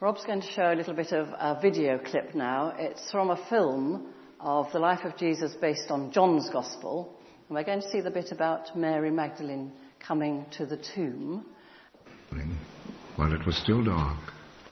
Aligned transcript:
Rob's 0.00 0.24
going 0.24 0.40
to 0.40 0.50
show 0.52 0.72
a 0.72 0.74
little 0.74 0.94
bit 0.94 1.12
of 1.12 1.28
a 1.28 1.60
video 1.60 1.98
clip 1.98 2.34
now. 2.34 2.72
It's 2.78 3.10
from 3.10 3.28
a 3.28 3.46
film 3.50 4.14
of 4.40 4.72
the 4.72 4.78
life 4.78 5.04
of 5.04 5.14
Jesus 5.18 5.52
based 5.60 5.90
on 5.90 6.10
John's 6.10 6.48
Gospel. 6.48 7.18
And 7.46 7.54
we're 7.54 7.64
going 7.64 7.82
to 7.82 7.90
see 7.90 8.00
the 8.00 8.10
bit 8.10 8.32
about 8.32 8.74
Mary 8.74 9.10
Magdalene 9.10 9.72
coming 9.98 10.46
to 10.52 10.64
the 10.64 10.78
tomb. 10.94 11.44
While 13.16 13.34
it 13.34 13.44
was 13.44 13.58
still 13.58 13.84
dark, 13.84 14.16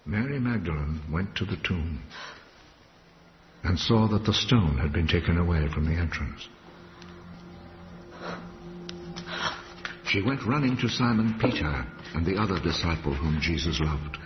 Mary 0.07 0.41
Magdalene 0.41 1.03
went 1.13 1.37
to 1.37 1.45
the 1.45 1.59
tomb 1.63 2.03
and 3.65 3.79
saw 3.79 4.09
that 4.09 4.25
the 4.25 4.33
stone 4.33 4.79
had 4.79 4.95
been 4.95 5.09
taken 5.09 5.37
away 5.37 5.69
from 5.75 5.85
the 5.85 6.01
entrance. 6.01 6.49
She 10.07 10.23
went 10.23 10.47
running 10.47 10.79
to 10.79 10.89
Simon 10.89 11.39
Peter 11.39 11.85
and 12.15 12.25
the 12.25 12.41
other 12.41 12.59
disciple 12.63 13.13
whom 13.13 13.41
Jesus 13.43 13.79
loved. 13.79 14.17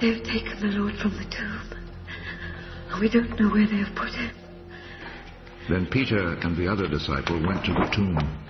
They 0.00 0.14
have 0.14 0.22
taken 0.24 0.58
the 0.60 0.78
Lord 0.78 0.96
from 0.96 1.12
the 1.12 1.24
tomb. 1.24 1.60
And 2.90 3.00
we 3.00 3.10
don't 3.10 3.38
know 3.38 3.50
where 3.50 3.66
they 3.66 3.84
have 3.84 3.94
put 3.94 4.08
him. 4.08 4.30
Then 5.68 5.86
Peter 5.90 6.38
and 6.40 6.56
the 6.56 6.68
other 6.68 6.88
disciple 6.88 7.38
went 7.46 7.66
to 7.66 7.72
the 7.74 7.90
tomb. 7.94 8.46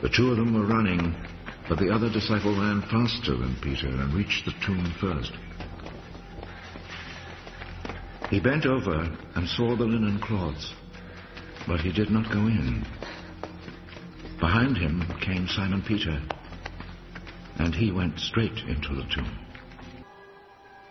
The 0.00 0.08
two 0.10 0.30
of 0.30 0.36
them 0.36 0.54
were 0.54 0.66
running, 0.66 1.16
but 1.68 1.78
the 1.78 1.90
other 1.90 2.08
disciple 2.08 2.52
ran 2.52 2.82
faster 2.82 3.36
than 3.36 3.56
Peter 3.62 3.88
and 3.88 4.14
reached 4.14 4.44
the 4.44 4.54
tomb 4.64 4.94
first. 5.00 5.32
He 8.30 8.38
bent 8.38 8.66
over 8.66 9.10
and 9.34 9.48
saw 9.48 9.74
the 9.74 9.84
linen 9.84 10.20
cloths, 10.20 10.72
but 11.66 11.80
he 11.80 11.92
did 11.92 12.10
not 12.10 12.30
go 12.30 12.46
in. 12.46 12.86
Behind 14.38 14.76
him 14.76 15.02
came 15.20 15.48
Simon 15.48 15.82
Peter, 15.82 16.22
and 17.56 17.74
he 17.74 17.90
went 17.90 18.20
straight 18.20 18.58
into 18.68 18.94
the 18.94 19.06
tomb. 19.12 19.43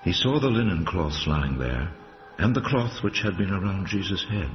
He 0.04 0.12
saw 0.12 0.40
the 0.40 0.50
linen 0.50 0.86
cloths 0.86 1.26
lying 1.28 1.58
there, 1.58 1.92
and 2.38 2.56
the 2.56 2.62
cloth 2.62 3.04
which 3.04 3.22
had 3.22 3.38
been 3.38 3.52
around 3.52 3.88
Jesus' 3.88 4.26
head. 4.30 4.52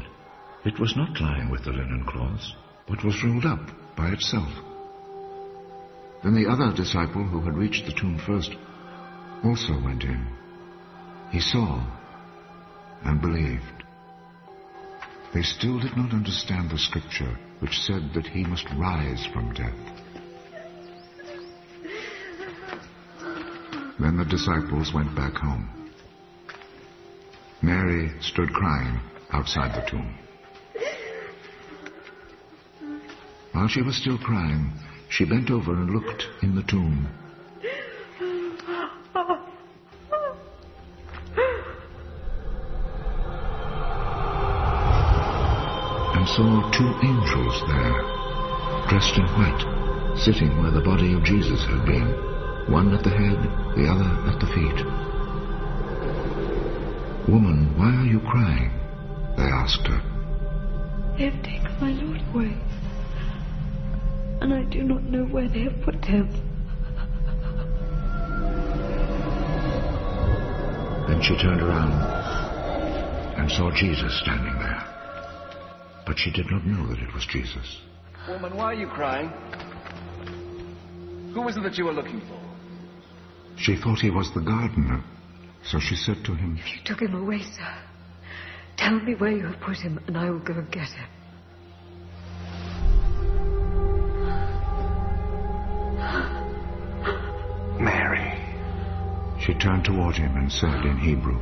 It 0.65 0.79
was 0.79 0.97
not 0.97 1.21
lying 1.21 1.51
with 1.51 1.65
the 1.65 1.73
linen 1.73 2.05
cloths, 2.07 2.55
but 2.87 3.05
was 3.05 3.23
rolled 3.25 3.47
up 3.47 3.71
by 3.97 4.11
itself. 4.11 4.53
Then 6.23 6.35
the 6.35 6.51
other 6.51 6.75
disciple 6.77 7.25
who 7.25 7.41
had 7.43 7.57
reached 7.57 7.87
the 7.87 7.93
tomb 7.93 8.21
first 8.27 8.51
also 9.45 9.81
went 9.83 10.03
in. 10.03 10.27
He 11.31 11.41
saw 11.41 11.83
and 13.05 13.21
believed. 13.21 13.85
They 15.33 15.43
still 15.43 15.79
did 15.79 15.97
not 15.97 16.13
understand 16.13 16.71
the 16.71 16.79
scripture 16.79 17.39
which 17.61 17.79
said 17.81 18.11
that 18.15 18.27
he 18.27 18.45
must 18.45 18.67
rise 18.77 19.27
from 19.33 19.55
death. 19.55 19.98
Then 24.01 24.17
the 24.17 24.25
disciples 24.25 24.95
went 24.95 25.15
back 25.17 25.35
home. 25.35 25.69
Mary 27.63 28.13
stood 28.21 28.53
crying 28.53 29.01
outside 29.33 29.75
the 29.75 29.91
tomb. 29.91 30.15
While 33.53 33.67
she 33.67 33.83
was 33.83 33.97
still 33.97 34.19
crying, 34.19 34.73
she 35.09 35.25
bent 35.25 35.51
over 35.51 35.73
and 35.73 35.91
looked 35.91 36.29
in 36.43 36.55
the 36.55 36.63
tomb. 36.63 37.09
And 46.15 46.29
saw 46.29 46.71
two 46.71 46.95
angels 47.03 47.63
there, 47.67 48.01
dressed 48.89 49.17
in 49.19 49.27
white, 49.35 50.19
sitting 50.19 50.63
where 50.63 50.71
the 50.71 50.81
body 50.81 51.15
of 51.15 51.25
Jesus 51.25 51.65
had 51.67 51.85
been 51.85 52.28
one 52.71 52.95
at 52.95 53.03
the 53.03 53.11
head, 53.11 53.39
the 53.77 53.89
other 53.89 54.09
at 54.29 54.39
the 54.41 54.47
feet. 54.47 54.85
Woman, 57.29 57.73
why 57.77 57.95
are 57.95 58.07
you 58.07 58.21
crying? 58.21 58.71
They 59.37 59.45
asked 59.45 59.87
her. 59.87 60.01
They 61.17 61.31
have 61.31 61.43
taken 61.43 61.81
my 61.81 61.93
Lord 61.93 62.23
away, 62.33 62.57
and 64.41 64.55
I 64.55 64.63
do 64.65 64.83
not 64.83 65.03
know 65.05 65.25
where 65.25 65.49
they 65.49 65.65
have 65.65 65.81
put 65.83 66.05
him. 66.05 66.29
Then 71.09 71.23
she 71.23 71.37
turned 71.37 71.63
around 71.63 71.93
and 73.39 73.51
saw 73.51 73.71
Jesus 73.75 74.21
standing 74.21 74.59
there. 74.59 74.85
But 76.07 76.19
she 76.19 76.31
did 76.31 76.51
not 76.51 76.65
know 76.67 76.87
that 76.89 76.99
it 76.99 77.13
was 77.15 77.27
Jesus. 77.27 77.81
Woman, 78.29 78.57
why 78.57 78.65
are 78.65 78.75
you 78.75 78.89
crying? 78.89 79.29
Who 81.35 81.47
is 81.49 81.57
it 81.57 81.63
that 81.63 81.77
you 81.79 81.89
are 81.89 81.93
looking 81.93 82.21
for? 82.23 82.38
She 83.59 83.77
thought 83.77 83.99
he 83.99 84.11
was 84.11 84.33
the 84.33 84.41
gardener, 84.41 85.03
so 85.65 85.81
she 85.81 85.97
said 85.97 86.25
to 86.25 86.35
him, 86.35 86.59
If 86.59 86.77
You 86.77 86.81
took 86.85 87.01
him 87.01 87.15
away, 87.15 87.43
sir. 87.43 87.75
Tell 88.77 89.01
me 89.01 89.15
where 89.15 89.33
you 89.33 89.47
have 89.47 89.61
put 89.61 89.79
him, 89.79 90.01
and 90.07 90.17
I 90.17 90.31
will 90.31 90.39
go 90.39 90.55
and 90.55 90.71
get 90.71 90.89
him. 90.89 91.09
Mary. 97.81 98.33
She 99.41 99.55
turned 99.55 99.85
toward 99.85 100.15
him 100.15 100.37
and 100.37 100.51
said 100.51 100.85
in 100.85 100.97
Hebrew, 100.97 101.41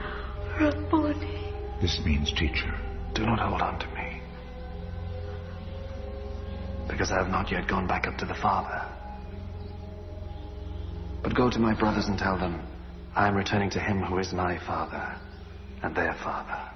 Rabboni. 0.58 1.52
This 1.82 2.00
means 2.04 2.32
teacher. 2.32 2.74
Do 3.14 3.26
not 3.26 3.38
hold 3.38 3.60
on 3.60 3.78
to 3.78 3.86
me. 3.88 4.22
Because 6.88 7.10
I 7.10 7.18
have 7.18 7.28
not 7.28 7.50
yet 7.50 7.68
gone 7.68 7.86
back 7.86 8.06
up 8.06 8.16
to 8.18 8.24
the 8.24 8.34
Father. 8.34 8.95
But 11.26 11.34
go 11.34 11.50
to 11.50 11.58
my 11.58 11.74
brothers 11.74 12.06
and 12.06 12.16
tell 12.16 12.38
them, 12.38 12.64
I 13.12 13.26
am 13.26 13.34
returning 13.34 13.70
to 13.70 13.80
him 13.80 14.00
who 14.00 14.18
is 14.18 14.32
my 14.32 14.60
Father 14.64 15.18
and 15.82 15.92
their 15.92 16.14
Father, 16.22 16.70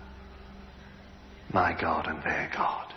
my 1.53 1.73
God 1.81 2.09
and 2.09 2.21
their 2.25 2.51
God. 2.53 2.93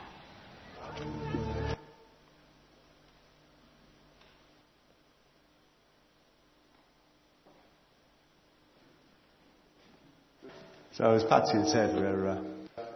So, 10.94 11.12
as 11.12 11.24
Patsy 11.24 11.60
had 11.60 11.68
said, 11.68 11.96
we're 11.96 12.30
uh, 12.30 12.42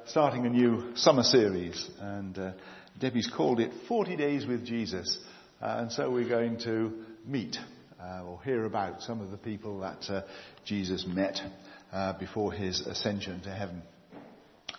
starting 0.08 0.48
a 0.48 0.50
new 0.50 0.96
summer 0.96 1.22
series, 1.22 1.88
and 2.00 2.40
uh, 2.40 2.52
Debbie's 3.00 3.30
called 3.30 3.60
it 3.60 3.72
40 3.88 4.16
Days 4.16 4.48
with 4.48 4.66
Jesus. 4.66 5.20
Uh, 5.62 5.76
and 5.82 5.92
so 5.92 6.10
we're 6.10 6.28
going 6.28 6.58
to 6.62 7.06
meet 7.24 7.56
uh, 8.02 8.24
or 8.24 8.42
hear 8.44 8.66
about 8.66 9.02
some 9.02 9.22
of 9.22 9.32
the 9.32 9.38
people 9.38 9.80
that 9.80 10.10
uh, 10.10 10.22
Jesus 10.66 11.06
met 11.08 11.40
uh, 11.92 12.14
before 12.14 12.52
his 12.52 12.82
ascension 12.82 13.42
to 13.42 13.50
heaven. 13.50 13.82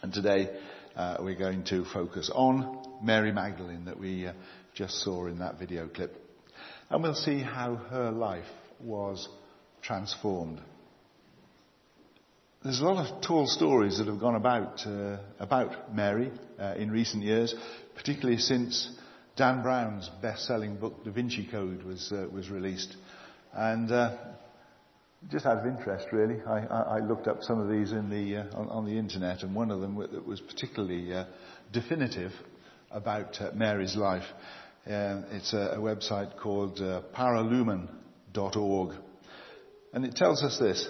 And 0.02 0.12
today 0.12 0.48
uh, 0.96 1.16
we're 1.20 1.38
going 1.38 1.64
to 1.64 1.84
focus 1.84 2.30
on 2.32 2.98
Mary 3.02 3.32
Magdalene 3.32 3.86
that 3.86 3.98
we 3.98 4.26
uh, 4.26 4.32
just 4.74 5.02
saw 5.02 5.26
in 5.26 5.38
that 5.40 5.58
video 5.58 5.88
clip. 5.88 6.14
And 6.90 7.02
we'll 7.02 7.14
see 7.14 7.40
how 7.40 7.74
her 7.74 8.10
life 8.10 8.46
was 8.80 9.28
transformed. 9.82 10.60
There's 12.62 12.80
a 12.80 12.84
lot 12.84 13.06
of 13.06 13.22
tall 13.22 13.46
stories 13.46 13.98
that 13.98 14.06
have 14.08 14.20
gone 14.20 14.34
about 14.34 14.84
uh, 14.86 15.18
about 15.38 15.94
Mary 15.94 16.32
in 16.76 16.90
recent 16.90 17.22
years, 17.22 17.54
particularly 17.94 18.38
since 18.38 18.90
Dan 19.38 19.62
Brown's 19.62 20.10
best-selling 20.20 20.78
book, 20.78 21.04
Da 21.04 21.12
Vinci 21.12 21.46
Code, 21.48 21.84
was 21.84 22.10
uh, 22.10 22.26
was 22.32 22.50
released, 22.50 22.96
and 23.54 23.90
uh, 23.90 24.16
just 25.30 25.46
out 25.46 25.58
of 25.58 25.66
interest, 25.66 26.06
really, 26.12 26.40
I, 26.46 26.60
I, 26.60 26.80
I, 26.80 26.98
looked 27.00 27.26
up 27.26 27.42
some 27.42 27.60
of 27.60 27.68
these 27.68 27.92
in 27.92 28.08
the 28.08 28.36
uh, 28.36 28.58
on, 28.58 28.68
on, 28.68 28.84
the 28.84 28.98
internet, 28.98 29.42
and 29.42 29.54
one 29.54 29.70
of 29.70 29.80
them 29.80 29.96
that 29.96 30.26
was 30.26 30.40
particularly 30.40 31.12
uh, 31.12 31.24
definitive 31.72 32.32
about 32.90 33.40
uh, 33.40 33.50
Mary's 33.54 33.96
life. 33.96 34.24
Uh, 34.86 35.22
it's 35.32 35.52
a, 35.52 35.74
a, 35.76 35.78
website 35.78 36.38
called 36.38 36.78
paralumen.org, 36.78 38.94
and 39.92 40.04
it 40.04 40.14
tells 40.14 40.42
us 40.42 40.58
this. 40.58 40.88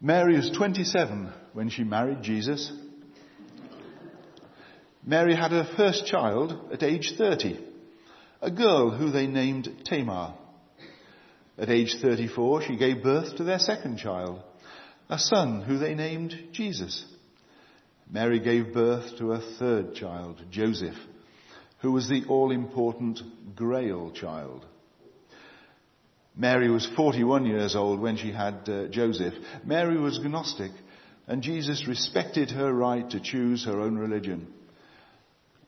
Mary 0.00 0.36
was 0.36 0.50
27 0.50 1.32
when 1.52 1.68
she 1.68 1.84
married 1.84 2.22
Jesus. 2.22 2.72
Mary 5.04 5.36
had 5.36 5.52
her 5.52 5.68
first 5.76 6.06
child 6.06 6.70
at 6.72 6.82
age 6.82 7.12
30, 7.16 7.60
a 8.40 8.50
girl 8.50 8.90
who 8.90 9.10
they 9.10 9.26
named 9.26 9.68
Tamar. 9.84 10.34
At 11.58 11.70
age 11.70 11.96
34, 12.00 12.62
she 12.62 12.76
gave 12.76 13.02
birth 13.02 13.36
to 13.36 13.44
their 13.44 13.58
second 13.58 13.98
child, 13.98 14.42
a 15.08 15.18
son 15.18 15.62
who 15.62 15.78
they 15.78 15.94
named 15.94 16.34
Jesus. 16.52 17.04
Mary 18.10 18.40
gave 18.40 18.74
birth 18.74 19.18
to 19.18 19.32
a 19.32 19.40
third 19.58 19.94
child, 19.94 20.40
Joseph, 20.50 20.96
who 21.80 21.92
was 21.92 22.08
the 22.08 22.24
all-important 22.28 23.56
Grail 23.56 24.10
child. 24.12 24.66
Mary 26.36 26.70
was 26.70 26.86
41 26.94 27.46
years 27.46 27.74
old 27.74 27.98
when 27.98 28.18
she 28.18 28.30
had 28.30 28.68
uh, 28.68 28.88
Joseph. 28.88 29.32
Mary 29.64 29.98
was 29.98 30.20
Gnostic, 30.20 30.72
and 31.26 31.42
Jesus 31.42 31.88
respected 31.88 32.50
her 32.50 32.72
right 32.72 33.08
to 33.10 33.20
choose 33.20 33.64
her 33.64 33.80
own 33.80 33.96
religion. 33.96 34.46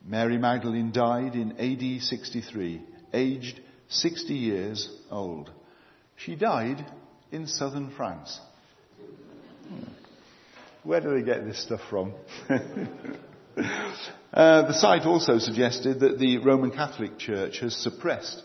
Mary 0.04 0.38
Magdalene 0.38 0.92
died 0.92 1.34
in 1.34 1.52
AD 1.58 2.02
63, 2.02 2.82
aged 3.12 3.60
60 3.88 4.34
years 4.34 4.90
old. 5.10 5.50
She 6.16 6.34
died 6.34 6.84
in 7.30 7.46
southern 7.46 7.90
France. 7.90 8.40
Where 10.82 11.00
do 11.00 11.14
they 11.14 11.22
get 11.22 11.44
this 11.44 11.62
stuff 11.62 11.80
from? 11.90 12.14
uh, 12.48 12.56
the 14.32 14.72
site 14.72 15.02
also 15.02 15.38
suggested 15.38 16.00
that 16.00 16.18
the 16.18 16.38
Roman 16.38 16.70
Catholic 16.70 17.18
Church 17.18 17.60
has 17.60 17.76
suppressed 17.76 18.42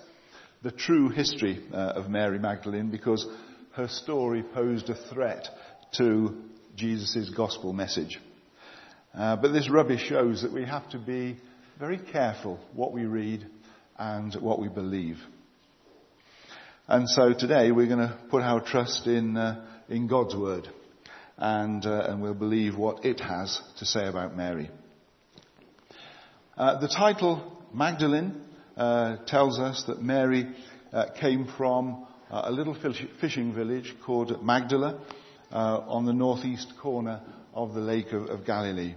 the 0.61 0.71
true 0.71 1.09
history 1.09 1.63
uh, 1.73 1.93
of 1.95 2.09
Mary 2.09 2.39
Magdalene 2.39 2.89
because 2.89 3.25
her 3.73 3.87
story 3.87 4.43
posed 4.43 4.89
a 4.89 4.95
threat 4.95 5.47
to 5.97 6.43
Jesus' 6.75 7.29
gospel 7.29 7.73
message. 7.73 8.19
Uh, 9.15 9.35
but 9.35 9.51
this 9.51 9.69
rubbish 9.69 10.01
shows 10.07 10.41
that 10.41 10.51
we 10.51 10.65
have 10.65 10.89
to 10.89 10.97
be 10.97 11.37
very 11.79 11.99
careful 11.99 12.59
what 12.73 12.91
we 12.91 13.05
read 13.05 13.45
and 13.99 14.33
what 14.41 14.59
we 14.59 14.67
believe. 14.67 15.19
And 16.87 17.07
so 17.07 17.31
today 17.31 17.71
we're 17.71 17.85
going 17.85 17.99
to 17.99 18.17
put 18.31 18.41
our 18.41 18.59
trust 18.59 19.05
in, 19.05 19.37
uh, 19.37 19.65
in 19.87 20.07
God's 20.07 20.35
word 20.35 20.67
and, 21.37 21.85
uh, 21.85 22.07
and 22.07 22.23
we'll 22.23 22.33
believe 22.33 22.75
what 22.75 23.05
it 23.05 23.19
has 23.19 23.61
to 23.77 23.85
say 23.85 24.07
about 24.07 24.35
Mary. 24.35 24.71
Uh, 26.57 26.79
the 26.79 26.87
title 26.87 27.61
Magdalene 27.71 28.41
uh, 28.75 29.17
tells 29.27 29.59
us 29.59 29.83
that 29.85 30.01
Mary 30.01 30.49
uh, 30.91 31.05
came 31.21 31.47
from 31.55 32.07
a 32.31 32.51
little 32.51 32.75
fishing 33.21 33.53
village 33.53 33.93
called 34.03 34.43
Magdala 34.43 34.99
on 35.51 36.07
the 36.07 36.13
northeast 36.13 36.73
corner 36.81 37.21
of 37.53 37.73
the 37.73 37.79
Lake 37.79 38.11
of, 38.11 38.29
of 38.29 38.45
Galilee. 38.45 38.95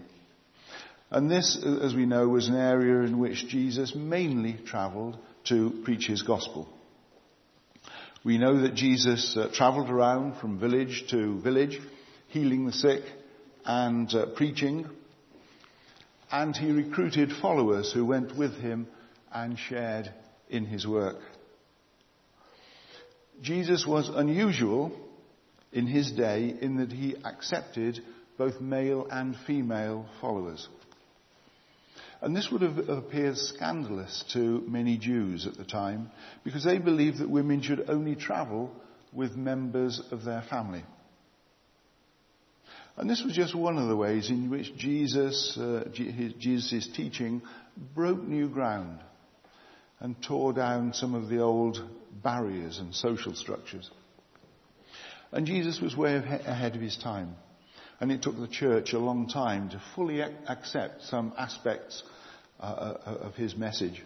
And 1.11 1.31
this, 1.31 1.63
as 1.65 1.95
we 1.95 2.07
know, 2.07 2.29
was 2.29 2.49
an 2.49 2.57
area 2.57 3.03
in 3.03 3.19
which 3.19 3.47
Jesus 3.49 3.95
mainly 3.95 4.59
travelled 4.67 5.17
to 5.45 5.83
preach 5.85 6.07
his 6.07 6.23
gospel. 6.23 6.69
We 8.25 8.39
know 8.39 8.63
that 8.63 8.75
Jesus 8.75 9.37
uh, 9.37 9.51
travelled 9.53 9.89
around 9.89 10.41
from 10.41 10.59
village 10.59 11.05
to 11.11 11.41
village, 11.41 11.81
healing 12.29 12.67
the 12.67 12.73
sick 12.73 13.03
and 13.65 14.13
uh, 14.13 14.27
preaching. 14.35 14.87
And 16.33 16.57
he 16.57 16.73
recruited 16.73 17.31
followers 17.41 17.93
who 17.93 18.05
went 18.05 18.37
with 18.37 18.55
him 18.57 18.89
and 19.33 19.57
shared 19.57 20.13
in 20.51 20.65
his 20.65 20.87
work. 20.87 21.19
Jesus 23.43 23.87
was 23.87 24.09
unusual 24.09 24.93
in 25.73 25.87
his 25.87 26.11
day 26.11 26.55
in 26.61 26.79
that 26.79 26.91
he 26.91 27.15
accepted 27.25 28.01
both 28.39 28.61
male 28.61 29.07
and 29.11 29.37
female 29.47 30.07
followers. 30.21 30.69
And 32.21 32.35
this 32.35 32.51
would 32.51 32.63
have 32.63 32.89
appeared 32.89 33.37
scandalous 33.37 34.25
to 34.33 34.63
many 34.67 34.97
Jews 34.97 35.47
at 35.47 35.57
the 35.57 35.65
time 35.65 36.11
because 36.45 36.65
they 36.65 36.79
believed 36.79 37.19
that 37.19 37.29
women 37.29 37.61
should 37.61 37.89
only 37.89 38.17
travel 38.17 38.73
with 39.13 39.37
members 39.37 40.01
of 40.11 40.25
their 40.25 40.43
family. 40.43 40.85
And 42.97 43.11
this 43.11 43.23
was 43.23 43.35
just 43.35 43.55
one 43.55 43.77
of 43.77 43.89
the 43.89 43.97
ways 43.97 44.31
in 44.31 44.49
which 44.49 44.75
Jesus, 44.77 45.57
uh, 45.59 45.85
Jesus' 45.93 46.89
teaching 46.97 47.43
broke 47.95 48.23
new 48.23 48.49
ground 48.49 49.01
and 50.01 50.17
tore 50.23 50.55
down 50.55 50.95
some 50.95 51.15
of 51.15 51.29
the 51.29 51.41
old 51.41 51.79
barriers 52.23 52.79
and 52.79 52.95
social 52.95 53.35
structures. 53.35 53.91
And 55.31 55.47
Jesus 55.47 55.81
was 55.81 55.95
way 55.95 56.17
ahead 56.17 56.75
of 56.75 56.81
his 56.81 56.97
time. 56.97 57.37
And 58.01 58.13
it 58.13 58.23
took 58.23 58.39
the 58.39 58.49
church 58.49 58.93
a 58.93 58.99
long 58.99 59.29
time 59.29 59.71
to 59.71 59.81
fully 59.95 60.21
accept 60.21 61.03
some 61.05 61.33
aspects 61.39 62.03
uh, 62.61 62.63
uh, 62.63 63.11
of 63.23 63.35
his 63.35 63.57
message, 63.57 64.03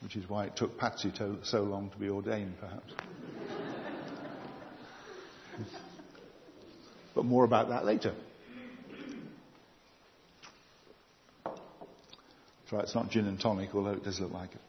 which 0.00 0.16
is 0.16 0.28
why 0.28 0.46
it 0.46 0.56
took 0.56 0.78
Patsy 0.78 1.10
to, 1.18 1.36
so 1.44 1.62
long 1.62 1.90
to 1.90 1.98
be 1.98 2.08
ordained, 2.08 2.54
perhaps. 2.58 2.92
but 7.14 7.24
more 7.24 7.44
about 7.44 7.68
that 7.68 7.84
later. 7.84 8.14
That's 11.44 12.72
right, 12.72 12.84
it's 12.84 12.94
not 12.94 13.10
gin 13.10 13.26
and 13.26 13.38
tonic, 13.38 13.74
although 13.74 13.90
it 13.90 14.04
does 14.04 14.18
look 14.20 14.32
like 14.32 14.52
it. 14.52 14.60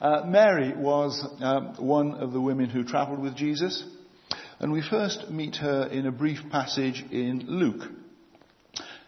Uh, 0.00 0.24
Mary 0.26 0.74
was 0.76 1.24
um, 1.40 1.74
one 1.78 2.14
of 2.14 2.32
the 2.32 2.40
women 2.40 2.68
who 2.68 2.84
travelled 2.84 3.20
with 3.20 3.34
Jesus, 3.34 3.82
and 4.58 4.72
we 4.72 4.82
first 4.82 5.30
meet 5.30 5.56
her 5.56 5.86
in 5.86 6.06
a 6.06 6.12
brief 6.12 6.38
passage 6.50 7.04
in 7.10 7.44
Luke. 7.46 7.90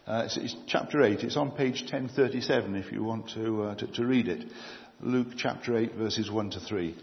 Uh, 0.07 0.23
it's, 0.25 0.37
it's, 0.37 0.57
chapter 0.67 1.03
8. 1.03 1.21
It's 1.21 1.37
on 1.37 1.53
page 1.53 1.83
1037 1.83 2.75
if 2.77 2.93
you 2.93 3.03
want 3.03 3.31
to, 3.31 3.63
uh, 3.63 3.75
to, 3.77 3.87
to 3.93 4.07
read 4.07 4.29
it. 4.29 4.45
Luke 5.01 5.29
chapter 5.37 5.77
8 5.77 5.95
verses 5.95 6.31
1 6.31 6.51
to 6.51 6.61
3. 6.61 6.97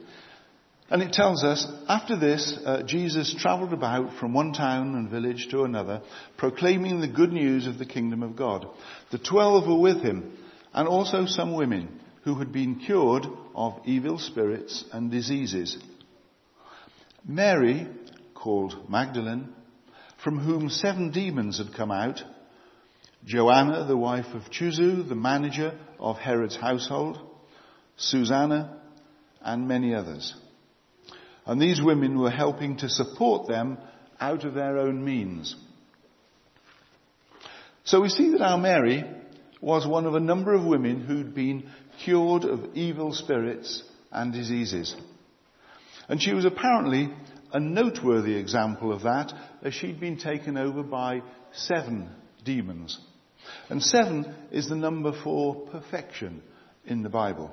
And 0.89 1.01
it 1.01 1.13
tells 1.13 1.44
us, 1.44 1.65
after 1.88 2.18
this, 2.18 2.59
uh, 2.63 2.83
Jesus 2.83 3.36
travelled 3.39 3.74
about 3.74 4.19
from 4.19 4.33
one 4.33 4.53
town 4.53 4.94
and 4.94 5.09
village 5.09 5.48
to 5.50 5.63
another, 5.63 6.03
proclaiming 6.38 7.01
the 7.01 7.07
good 7.07 7.31
news 7.33 7.65
of 7.65 7.80
the 7.80 7.88
kingdom 7.88 8.21
of 8.21 8.36
God. 8.36 8.68
The 9.12 9.18
twelve 9.18 9.65
were 9.68 9.80
with 9.80 10.03
him, 10.03 10.38
and 10.74 10.88
also 10.88 11.25
some 11.25 11.56
women 11.56 12.00
who 12.24 12.36
had 12.36 12.51
been 12.51 12.80
cured 12.80 13.25
of 13.56 13.81
evil 13.86 14.19
spirits 14.19 14.86
and 14.94 15.09
diseases. 15.09 15.75
Mary, 17.27 17.88
called 18.45 18.88
Magdalene, 18.88 19.50
from 20.24 20.38
whom 20.38 20.69
seven 20.69 21.09
demons 21.09 21.57
had 21.57 21.74
come 21.74 21.89
out, 21.89 22.21
Joanna, 23.25 23.86
the 23.86 23.97
wife 23.97 24.27
of 24.36 24.51
Chuza, 24.51 25.09
the 25.09 25.15
manager 25.15 25.75
of 26.00 26.18
Herod's 26.18 26.56
household, 26.56 27.18
Susanna, 27.97 28.80
and 29.42 29.68
many 29.68 29.95
others. 29.95 30.36
And 31.47 31.59
these 31.59 31.81
women 31.81 32.19
were 32.19 32.30
helping 32.30 32.77
to 32.77 32.88
support 32.88 33.47
them 33.47 33.80
out 34.19 34.44
of 34.44 34.53
their 34.53 34.77
own 34.77 35.03
means. 35.03 35.56
So 37.83 38.00
we 38.00 38.09
see 38.09 38.30
that 38.33 38.41
our 38.41 38.59
Mary 38.59 39.06
was 39.59 39.88
one 39.88 40.06
of 40.06 40.13
a 40.13 40.19
number 40.19 40.53
of 40.53 40.63
women 40.63 41.01
who'd 41.01 41.33
been 41.33 41.68
cured 42.03 42.44
of 42.44 42.75
evil 42.75 43.12
spirits 43.12 43.81
and 44.12 44.31
diseases. 44.31 44.95
And 46.07 46.21
she 46.21 46.36
was 46.36 46.45
apparently 46.45 47.12
a 47.56 47.60
noteworthy 47.60 48.36
example 48.36 48.92
of 48.92 49.04
that 49.04 49.31
as 49.63 49.74
she'd 49.74 49.98
been 49.98 50.18
taken 50.18 50.57
over 50.57 50.84
by 50.84 51.22
seven 51.54 52.10
demons. 52.44 53.00
And 53.69 53.81
seven 53.81 54.36
is 54.52 54.68
the 54.68 54.75
number 54.75 55.13
for 55.24 55.66
perfection 55.68 56.44
in 56.86 57.01
the 57.01 57.08
Bible, 57.08 57.50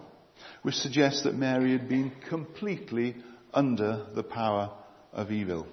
which 0.62 0.74
suggests 0.74 1.22
that 1.22 1.36
Mary 1.36 1.70
had 1.70 1.88
been 1.88 2.10
completely 2.28 3.14
under 3.54 4.06
the 4.12 4.24
power 4.24 4.72
of 5.12 5.30
evil. 5.30 5.68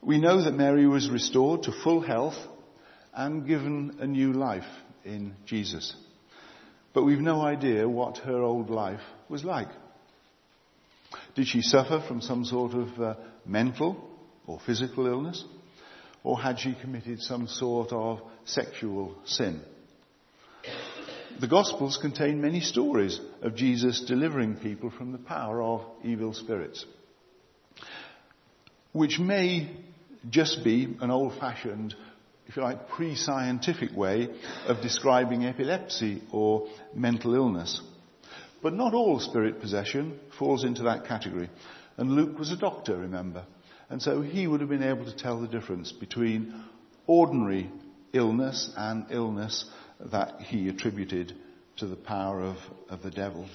We 0.00 0.18
know 0.18 0.42
that 0.42 0.54
Mary 0.54 0.86
was 0.86 1.10
restored 1.10 1.64
to 1.64 1.82
full 1.84 2.00
health 2.00 2.38
and 3.12 3.46
given 3.46 3.98
a 4.00 4.06
new 4.06 4.32
life 4.32 4.70
in 5.04 5.34
Jesus. 5.44 5.94
But 6.94 7.04
we've 7.04 7.18
no 7.18 7.42
idea 7.42 7.86
what 7.86 8.16
her 8.18 8.40
old 8.40 8.70
life 8.70 9.02
was 9.28 9.44
like. 9.44 9.68
Did 11.38 11.46
she 11.46 11.62
suffer 11.62 12.00
from 12.08 12.20
some 12.20 12.44
sort 12.44 12.74
of 12.74 13.00
uh, 13.00 13.14
mental 13.46 13.96
or 14.44 14.58
physical 14.58 15.06
illness? 15.06 15.44
Or 16.24 16.36
had 16.36 16.58
she 16.58 16.74
committed 16.74 17.22
some 17.22 17.46
sort 17.46 17.92
of 17.92 18.18
sexual 18.44 19.14
sin? 19.24 19.60
The 21.38 21.46
Gospels 21.46 21.96
contain 21.96 22.40
many 22.40 22.58
stories 22.58 23.20
of 23.40 23.54
Jesus 23.54 24.00
delivering 24.00 24.56
people 24.56 24.90
from 24.90 25.12
the 25.12 25.18
power 25.18 25.62
of 25.62 25.82
evil 26.02 26.34
spirits, 26.34 26.84
which 28.90 29.20
may 29.20 29.70
just 30.28 30.64
be 30.64 30.96
an 31.00 31.12
old-fashioned, 31.12 31.94
if 32.48 32.56
you 32.56 32.62
like, 32.62 32.88
pre-scientific 32.88 33.96
way 33.96 34.28
of 34.66 34.80
describing 34.82 35.44
epilepsy 35.44 36.20
or 36.32 36.66
mental 36.96 37.36
illness. 37.36 37.80
But 38.62 38.74
not 38.74 38.94
all 38.94 39.20
spirit 39.20 39.60
possession 39.60 40.18
falls 40.38 40.64
into 40.64 40.84
that 40.84 41.06
category. 41.06 41.48
And 41.96 42.12
Luke 42.12 42.38
was 42.38 42.50
a 42.50 42.56
doctor, 42.56 42.96
remember. 42.96 43.44
And 43.90 44.02
so 44.02 44.20
he 44.20 44.46
would 44.46 44.60
have 44.60 44.68
been 44.68 44.82
able 44.82 45.04
to 45.04 45.16
tell 45.16 45.40
the 45.40 45.48
difference 45.48 45.92
between 45.92 46.62
ordinary 47.06 47.70
illness 48.12 48.70
and 48.76 49.06
illness 49.10 49.64
that 50.00 50.40
he 50.40 50.68
attributed 50.68 51.34
to 51.76 51.86
the 51.86 51.96
power 51.96 52.42
of, 52.42 52.56
of 52.88 53.02
the 53.02 53.10
devil. 53.10 53.48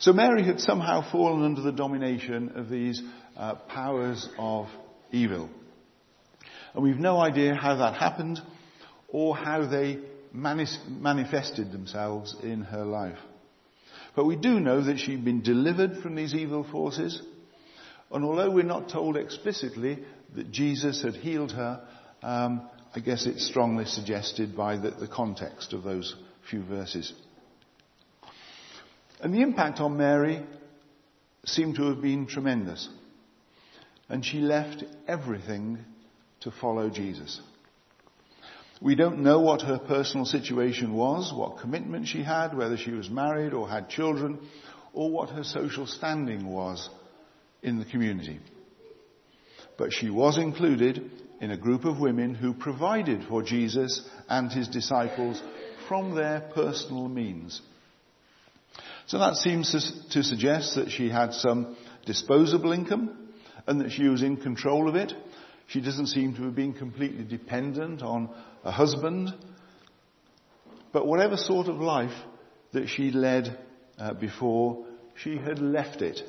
So 0.00 0.12
Mary 0.12 0.44
had 0.44 0.60
somehow 0.60 1.10
fallen 1.10 1.44
under 1.44 1.60
the 1.60 1.72
domination 1.72 2.52
of 2.54 2.68
these 2.68 3.02
uh, 3.36 3.56
powers 3.56 4.28
of 4.38 4.68
evil. 5.10 5.50
And 6.74 6.84
we've 6.84 6.98
no 6.98 7.18
idea 7.18 7.54
how 7.54 7.76
that 7.76 7.94
happened 7.94 8.40
or 9.08 9.36
how 9.36 9.66
they 9.66 9.98
manis- 10.32 10.78
manifested 10.88 11.72
themselves 11.72 12.34
in 12.42 12.62
her 12.62 12.84
life. 12.84 13.18
But 14.14 14.24
we 14.24 14.36
do 14.36 14.58
know 14.60 14.82
that 14.82 14.98
she'd 14.98 15.24
been 15.24 15.42
delivered 15.42 15.98
from 15.98 16.14
these 16.14 16.34
evil 16.34 16.64
forces. 16.64 17.22
And 18.10 18.24
although 18.24 18.50
we're 18.50 18.64
not 18.64 18.88
told 18.88 19.16
explicitly 19.16 19.98
that 20.34 20.50
Jesus 20.50 21.02
had 21.02 21.14
healed 21.14 21.52
her, 21.52 21.86
um, 22.22 22.68
I 22.94 23.00
guess 23.00 23.26
it's 23.26 23.46
strongly 23.46 23.84
suggested 23.84 24.56
by 24.56 24.76
the, 24.76 24.90
the 24.90 25.08
context 25.08 25.72
of 25.72 25.82
those 25.82 26.16
few 26.50 26.64
verses. 26.64 27.12
And 29.20 29.34
the 29.34 29.42
impact 29.42 29.80
on 29.80 29.96
Mary 29.96 30.42
seemed 31.44 31.76
to 31.76 31.84
have 31.84 32.00
been 32.00 32.26
tremendous. 32.26 32.88
And 34.08 34.24
she 34.24 34.38
left 34.38 34.84
everything 35.06 35.78
to 36.40 36.50
follow 36.50 36.88
Jesus. 36.88 37.40
We 38.80 38.94
don't 38.94 39.20
know 39.20 39.40
what 39.40 39.62
her 39.62 39.78
personal 39.78 40.24
situation 40.24 40.94
was, 40.94 41.32
what 41.32 41.58
commitment 41.58 42.06
she 42.06 42.22
had, 42.22 42.56
whether 42.56 42.76
she 42.76 42.92
was 42.92 43.10
married 43.10 43.52
or 43.52 43.68
had 43.68 43.88
children, 43.88 44.38
or 44.92 45.10
what 45.10 45.30
her 45.30 45.44
social 45.44 45.86
standing 45.86 46.46
was 46.46 46.88
in 47.62 47.78
the 47.78 47.84
community. 47.84 48.38
But 49.76 49.92
she 49.92 50.10
was 50.10 50.38
included 50.38 51.10
in 51.40 51.50
a 51.50 51.56
group 51.56 51.84
of 51.84 51.98
women 51.98 52.34
who 52.34 52.52
provided 52.54 53.24
for 53.28 53.42
Jesus 53.42 54.08
and 54.28 54.50
his 54.50 54.68
disciples 54.68 55.42
from 55.88 56.14
their 56.14 56.40
personal 56.54 57.08
means. 57.08 57.60
So 59.06 59.18
that 59.18 59.36
seems 59.36 59.72
to, 60.10 60.22
suggest 60.22 60.74
that 60.74 60.90
she 60.90 61.08
had 61.08 61.32
some 61.32 61.76
disposable 62.04 62.72
income 62.72 63.28
and 63.66 63.80
that 63.80 63.92
she 63.92 64.08
was 64.08 64.22
in 64.22 64.36
control 64.36 64.88
of 64.88 64.96
it. 64.96 65.12
She 65.68 65.82
doesn't 65.82 66.06
seem 66.06 66.34
to 66.34 66.44
have 66.44 66.54
been 66.54 66.72
completely 66.72 67.24
dependent 67.24 68.02
on 68.02 68.30
a 68.64 68.70
husband. 68.70 69.34
But 70.92 71.06
whatever 71.06 71.36
sort 71.36 71.68
of 71.68 71.76
life 71.76 72.16
that 72.72 72.88
she 72.88 73.10
led 73.10 73.58
uh, 73.98 74.14
before, 74.14 74.86
she 75.22 75.36
had 75.36 75.58
left 75.58 76.00
it 76.00 76.20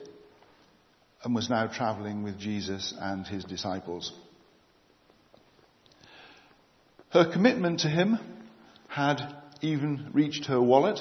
and 1.24 1.34
was 1.34 1.50
now 1.50 1.68
traveling 1.68 2.24
with 2.24 2.38
Jesus 2.38 2.94
and 3.00 3.26
his 3.26 3.46
disciples. 3.46 4.12
Her 7.12 7.32
commitment 7.32 7.80
to 7.82 7.88
him 7.88 8.20
had 8.90 9.22
even 9.62 10.10
reached 10.12 10.46
her 10.46 10.62
wallet, 10.62 11.00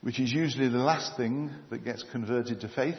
which 0.00 0.20
is 0.20 0.32
usually 0.32 0.68
the 0.68 0.78
last 0.78 1.18
thing 1.18 1.50
that 1.68 1.84
gets 1.84 2.02
converted 2.12 2.62
to 2.62 2.68
faith. 2.68 2.96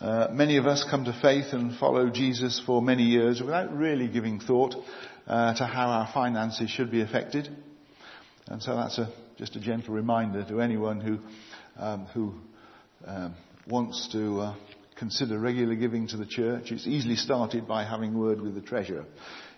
Uh, 0.00 0.26
many 0.32 0.56
of 0.56 0.66
us 0.66 0.84
come 0.90 1.04
to 1.04 1.16
faith 1.22 1.52
and 1.52 1.76
follow 1.78 2.10
Jesus 2.10 2.60
for 2.66 2.82
many 2.82 3.04
years 3.04 3.40
without 3.40 3.74
really 3.76 4.08
giving 4.08 4.40
thought 4.40 4.74
uh, 5.26 5.54
to 5.54 5.64
how 5.64 5.86
our 5.86 6.10
finances 6.12 6.68
should 6.68 6.90
be 6.90 7.00
affected. 7.00 7.48
And 8.48 8.60
so 8.60 8.74
that's 8.74 8.98
a, 8.98 9.12
just 9.38 9.54
a 9.54 9.60
gentle 9.60 9.94
reminder 9.94 10.44
to 10.48 10.60
anyone 10.60 11.00
who, 11.00 11.18
um, 11.80 12.06
who 12.06 12.34
um, 13.06 13.34
wants 13.68 14.08
to 14.12 14.40
uh, 14.40 14.54
consider 14.96 15.38
regular 15.38 15.76
giving 15.76 16.08
to 16.08 16.16
the 16.16 16.26
church. 16.26 16.72
It's 16.72 16.88
easily 16.88 17.16
started 17.16 17.68
by 17.68 17.84
having 17.84 18.18
word 18.18 18.40
with 18.40 18.56
the 18.56 18.60
treasurer 18.62 19.04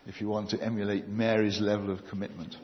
if 0.06 0.20
you 0.20 0.28
want 0.28 0.50
to 0.50 0.62
emulate 0.62 1.08
Mary's 1.08 1.60
level 1.60 1.90
of 1.90 2.00
commitment. 2.10 2.54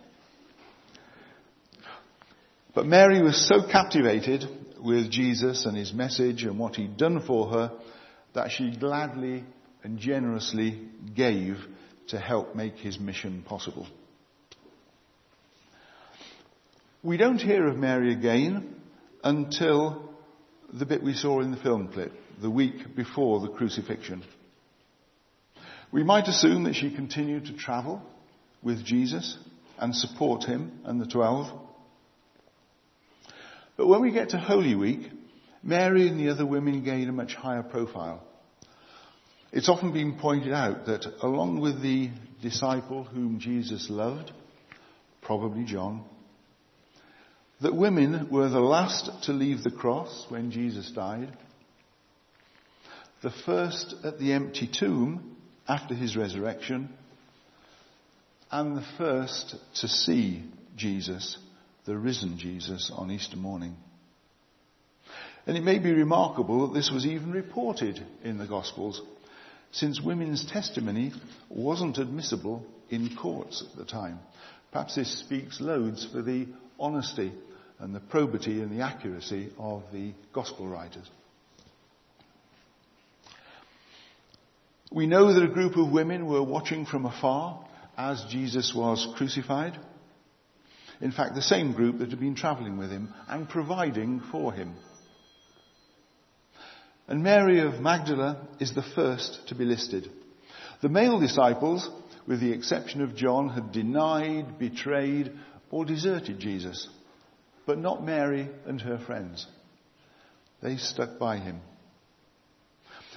But 2.75 2.87
Mary 2.87 3.23
was 3.23 3.49
so 3.49 3.67
captivated 3.71 4.45
with 4.83 5.11
Jesus 5.11 5.65
and 5.67 5.77
his 5.77 5.93
message 5.93 6.45
and 6.45 6.59
what 6.59 6.77
he'd 6.77 6.97
done 6.97 7.21
for 7.27 7.49
her 7.49 7.73
that 8.35 8.51
she 8.51 8.77
gladly 8.77 9.45
and 9.83 9.99
generously 9.99 10.81
gave 11.15 11.57
to 12.09 12.19
help 12.19 12.55
make 12.55 12.77
his 12.77 12.99
mission 12.99 13.43
possible. 13.43 13.87
We 17.03 17.17
don't 17.17 17.41
hear 17.41 17.67
of 17.67 17.77
Mary 17.77 18.13
again 18.13 18.77
until 19.25 20.09
the 20.73 20.87
bit 20.87 21.03
we 21.03 21.15
saw 21.15 21.41
in 21.41 21.51
the 21.51 21.57
film 21.57 21.89
clip, 21.89 22.13
the 22.41 22.51
week 22.51 22.95
before 22.95 23.41
the 23.41 23.49
crucifixion. 23.49 24.23
We 25.91 26.05
might 26.05 26.29
assume 26.29 26.65
that 26.65 26.75
she 26.75 26.95
continued 26.95 27.47
to 27.47 27.57
travel 27.57 28.03
with 28.63 28.85
Jesus 28.85 29.37
and 29.79 29.95
support 29.95 30.45
him 30.45 30.81
and 30.85 31.01
the 31.01 31.07
twelve. 31.07 31.51
But 33.77 33.87
when 33.87 34.03
we 34.03 34.11
get 34.11 34.31
to 34.31 34.39
Holy 34.39 34.75
Week, 34.75 35.11
Mary 35.63 36.09
and 36.09 36.19
the 36.19 36.31
other 36.31 36.47
women 36.47 36.85
gain 36.85 37.09
a 37.09 37.13
much 37.13 37.35
higher 37.35 37.63
profile. 37.63 38.23
It's 39.53 39.69
often 39.69 39.93
been 39.93 40.19
pointed 40.19 40.53
out 40.53 40.87
that 40.87 41.05
along 41.23 41.61
with 41.61 41.83
the 41.83 42.11
disciple 42.41 43.05
whom 43.05 43.39
Jesus 43.39 43.89
loved, 43.91 44.33
probably 45.21 45.65
John, 45.65 46.05
that 47.61 47.75
women 47.77 48.29
were 48.31 48.49
the 48.49 48.61
last 48.61 49.25
to 49.25 49.33
leave 49.33 49.63
the 49.63 49.71
cross 49.71 50.27
when 50.29 50.51
Jesus 50.51 50.91
died, 50.91 51.37
the 53.23 53.33
first 53.47 53.95
at 54.03 54.19
the 54.19 54.33
empty 54.33 54.69
tomb 54.69 55.37
after 55.69 55.95
his 55.95 56.17
resurrection, 56.17 56.89
and 58.51 58.77
the 58.77 58.87
first 58.99 59.55
to 59.77 59.89
see 59.89 60.45
Jesus, 60.77 61.39
the 61.85 61.97
risen 61.97 62.39
Jesus, 62.39 62.91
on 62.95 63.11
Easter 63.11 63.37
morning. 63.37 63.77
And 65.47 65.57
it 65.57 65.65
may 65.65 65.79
be 65.79 65.93
remarkable 65.93 66.69
that 66.69 66.75
this 66.75 66.91
was 66.93 67.05
even 67.05 67.33
reported 67.33 68.01
in 68.23 68.39
the 68.39 68.47
Gospels, 68.47 69.03
since 69.73 70.01
women's 70.01 70.51
testimony 70.51 71.13
wasn't 71.49 71.99
admissible 71.99 72.65
in 72.91 73.17
courts 73.17 73.65
at 73.69 73.77
the 73.77 73.85
time. 73.85 74.21
Perhaps 74.71 74.95
this 74.95 75.21
speaks 75.21 75.61
loads 75.61 76.07
for 76.13 76.23
the 76.23 76.47
honesty 76.79 77.33
and 77.81 77.95
the 77.95 78.01
probity 78.01 78.63
and 78.63 78.71
the 78.71 78.85
accuracy 78.85 79.51
of 79.59 79.83
the 79.93 80.13
Gospel 80.33 80.69
writers. 80.69 81.11
We 84.93 85.07
know 85.07 85.33
that 85.33 85.43
a 85.43 85.49
group 85.53 85.77
of 85.77 85.91
women 85.91 86.27
were 86.27 86.43
watching 86.43 86.87
from 86.87 87.07
afar 87.07 87.67
as 87.97 88.25
Jesus 88.31 88.73
was 88.75 89.09
crucified. 89.17 89.79
In 91.03 91.11
fact, 91.11 91.35
the 91.35 91.43
same 91.43 91.73
group 91.73 91.99
that 91.99 92.11
had 92.11 92.21
been 92.21 92.37
travelling 92.37 92.79
with 92.79 92.91
him 92.91 93.13
and 93.29 93.49
providing 93.49 94.21
for 94.31 94.53
him. 94.53 94.75
And 97.09 97.25
Mary 97.25 97.59
of 97.59 97.81
Magdala 97.81 98.47
is 98.61 98.73
the 98.73 98.85
first 98.85 99.49
to 99.49 99.57
be 99.57 99.65
listed. 99.65 100.09
The 100.81 100.89
male 100.89 101.19
disciples, 101.19 101.91
with 102.29 102.41
the 102.41 102.53
exception 102.53 103.03
of 103.03 103.17
John, 103.17 103.49
had 103.49 103.73
denied, 103.73 104.61
betrayed, 104.61 105.33
or 105.73 105.85
deserted 105.85 106.39
Jesus, 106.39 106.89
but 107.67 107.79
not 107.79 108.05
Mary 108.05 108.49
and 108.65 108.81
her 108.81 108.99
friends. 108.99 109.45
They 110.63 110.77
stuck 110.77 111.19
by 111.19 111.39
him. 111.39 111.61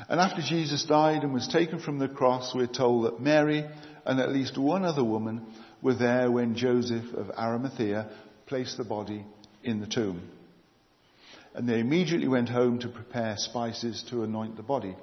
And 0.09 0.19
after 0.19 0.41
Jesus 0.41 0.83
died 0.85 1.21
and 1.21 1.33
was 1.33 1.47
taken 1.47 1.79
from 1.79 1.99
the 1.99 2.09
cross, 2.09 2.53
we're 2.55 2.65
told 2.65 3.05
that 3.05 3.21
Mary 3.21 3.63
and 4.05 4.19
at 4.19 4.31
least 4.31 4.57
one 4.57 4.83
other 4.83 5.03
woman 5.03 5.45
were 5.85 5.93
there 5.93 6.31
when 6.31 6.55
Joseph 6.55 7.13
of 7.13 7.29
Arimathea 7.37 8.09
placed 8.47 8.75
the 8.75 8.83
body 8.83 9.23
in 9.63 9.79
the 9.79 9.85
tomb. 9.85 10.27
And 11.53 11.69
they 11.69 11.79
immediately 11.79 12.27
went 12.27 12.49
home 12.49 12.79
to 12.79 12.89
prepare 12.89 13.35
spices 13.37 14.03
to 14.09 14.23
anoint 14.23 14.57
the 14.57 14.63
body. 14.63 14.95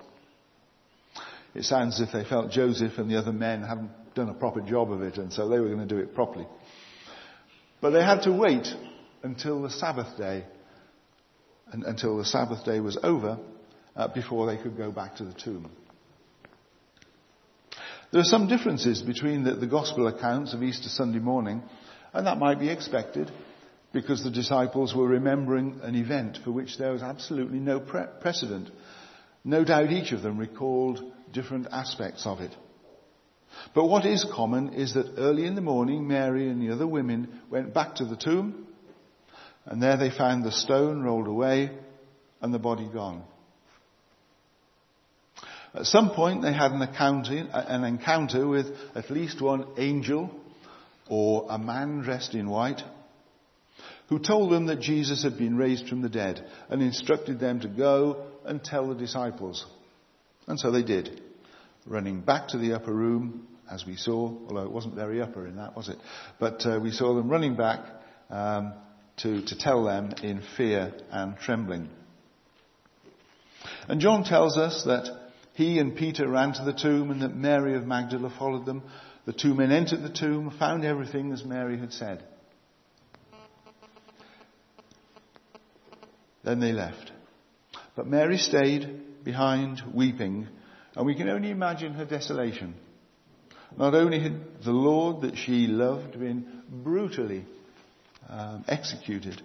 It 1.55 1.63
sounds 1.63 2.01
as 2.01 2.09
if 2.09 2.13
they 2.13 2.29
felt 2.29 2.51
Joseph 2.51 2.99
and 2.99 3.09
the 3.09 3.17
other 3.17 3.33
men 3.33 3.63
hadn't 3.63 3.93
done 4.17 4.29
a 4.29 4.35
proper 4.35 4.61
job 4.61 4.91
of 4.91 5.03
it, 5.03 5.19
and 5.19 5.33
so 5.33 5.49
they 5.49 5.61
were 5.61 5.69
going 5.69 5.87
to 5.87 5.95
do 5.95 6.01
it 6.01 6.17
properly. 6.17 6.49
But 7.81 7.91
they 7.91 8.03
had 8.03 8.23
to 8.23 8.33
wait 8.33 8.67
until 9.23 9.63
the 9.63 9.71
Sabbath 9.71 10.19
day, 10.19 10.45
and 11.71 11.85
until 11.85 12.19
the 12.19 12.25
Sabbath 12.25 12.65
day 12.65 12.81
was 12.81 12.99
over, 13.05 13.39
uh, 13.95 14.09
before 14.09 14.47
they 14.47 14.61
could 14.61 14.77
go 14.77 14.91
back 14.91 15.15
to 15.17 15.25
the 15.25 15.35
tomb. 15.35 15.71
There 18.13 18.21
are 18.21 18.25
some 18.25 18.47
differences 18.47 19.01
between 19.01 19.43
the, 19.43 19.55
the 19.55 19.67
gospel 19.67 20.07
accounts 20.07 20.53
of 20.53 20.63
Easter 20.63 20.91
Sunday 20.91 21.19
morning, 21.19 21.63
and 22.13 22.27
that 22.27 22.39
might 22.39 22.61
be 22.61 22.69
expected 22.69 23.33
because 23.91 24.23
the 24.23 24.31
disciples 24.31 24.95
were 24.95 25.09
remembering 25.09 25.81
an 25.83 25.95
event 25.95 26.39
for 26.45 26.51
which 26.51 26.77
there 26.77 26.93
was 26.93 27.03
absolutely 27.03 27.59
no 27.59 27.81
pre- 27.81 28.05
precedent. 28.21 28.71
No 29.45 29.65
doubt 29.65 29.91
each 29.91 30.13
of 30.13 30.21
them 30.21 30.37
recalled 30.37 31.03
different 31.33 31.69
aspects 31.73 32.27
of 32.27 32.41
it. 32.41 32.55
But 33.75 33.87
what 33.87 34.05
is 34.05 34.27
common 34.31 34.75
is 34.75 34.93
that 34.93 35.15
early 35.17 35.47
in 35.47 35.55
the 35.55 35.63
morning, 35.63 36.07
Mary 36.07 36.51
and 36.51 36.61
the 36.61 36.75
other 36.75 36.87
women 36.87 37.41
went 37.49 37.73
back 37.73 37.95
to 37.95 38.05
the 38.05 38.17
tomb, 38.17 38.67
and 39.65 39.83
there 39.83 39.97
they 39.97 40.11
found 40.11 40.45
the 40.45 40.53
stone 40.53 41.03
rolled 41.03 41.29
away 41.29 41.71
and 42.43 42.53
the 42.53 42.59
body 42.59 42.91
gone. 42.93 43.25
At 45.75 45.87
some 45.87 46.11
point, 46.11 46.43
they 46.43 46.53
had 46.53 46.73
an 46.73 46.83
encounter, 46.83 47.49
an 47.53 47.85
encounter 47.85 48.47
with 48.47 48.67
at 48.95 49.11
least 49.11 49.41
one 49.41 49.67
angel 49.79 50.31
or 51.09 51.47
a 51.49 51.59
man 51.59 52.01
dressed 52.01 52.35
in 52.35 52.49
white 52.49 52.83
who 54.09 54.19
told 54.19 54.53
them 54.53 54.67
that 54.67 54.81
Jesus 54.81 55.23
had 55.23 55.39
been 55.39 55.57
raised 55.57 55.89
from 55.89 56.03
the 56.03 56.09
dead 56.09 56.45
and 56.69 56.83
instructed 56.83 57.41
them 57.41 57.61
to 57.61 57.69
go 57.69 58.27
and 58.45 58.63
tell 58.63 58.89
the 58.89 58.95
disciples. 58.95 59.65
And 60.47 60.61
so 60.61 60.71
they 60.71 60.83
did, 60.83 61.23
running 61.87 62.21
back 62.21 62.49
to 62.49 62.59
the 62.59 62.75
upper 62.75 62.93
room, 62.93 63.47
as 63.71 63.87
we 63.87 63.97
saw, 63.97 64.37
although 64.47 64.65
it 64.65 64.71
wasn't 64.71 64.95
very 64.95 65.23
upper 65.23 65.47
in 65.47 65.57
that, 65.57 65.75
was 65.75 65.89
it? 65.89 65.97
But 66.39 66.67
uh, 66.67 66.79
we 66.83 66.91
saw 66.91 67.15
them 67.15 67.31
running 67.31 67.57
back 67.57 67.87
um, 68.29 68.75
to, 69.19 69.41
to 69.47 69.59
tell 69.59 69.85
them 69.85 70.13
in 70.23 70.43
fear 70.59 70.93
and 71.11 71.39
trembling. 71.39 71.89
And 73.89 74.01
John 74.01 74.25
tells 74.25 74.59
us 74.59 74.85
that 74.85 75.22
he 75.55 75.79
and 75.79 75.95
Peter 75.95 76.29
ran 76.29 76.53
to 76.55 76.65
the 76.65 76.73
tomb 76.73 77.11
and 77.11 77.23
that 77.23 77.35
Mary 77.35 77.77
of 77.77 77.87
Magdala 77.87 78.31
followed 78.39 78.65
them. 78.65 78.83
The 79.27 79.33
two 79.33 79.55
men 79.55 79.71
entered 79.71 80.03
the 80.03 80.09
tomb, 80.09 80.51
found 80.59 80.85
everything 80.85 81.33
as 81.33 81.45
Mary 81.45 81.79
had 81.79 81.93
said. 81.93 82.25
Then 86.43 86.59
they 86.59 86.73
left. 86.73 87.13
But 87.95 88.07
Mary 88.07 88.39
stayed 88.39 89.25
behind 89.25 89.83
weeping, 89.95 90.49
and 90.97 91.07
we 91.07 91.15
can 91.15 91.29
only 91.29 91.51
imagine 91.51 91.93
her 91.95 92.05
desolation. 92.05 92.75
Not 93.77 93.95
only 93.95 94.19
had 94.19 94.63
the 94.65 94.73
Lord 94.73 95.23
that 95.23 95.37
she 95.37 95.67
loved 95.67 96.19
been 96.19 96.63
brutally 96.69 97.45
um, 98.29 98.65
executed, 98.67 99.41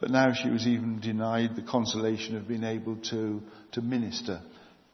but 0.00 0.10
now 0.10 0.32
she 0.32 0.48
was 0.48 0.66
even 0.66 1.00
denied 1.00 1.56
the 1.56 1.62
consolation 1.62 2.36
of 2.36 2.48
being 2.48 2.64
able 2.64 2.96
to, 3.10 3.42
to 3.72 3.82
minister 3.82 4.40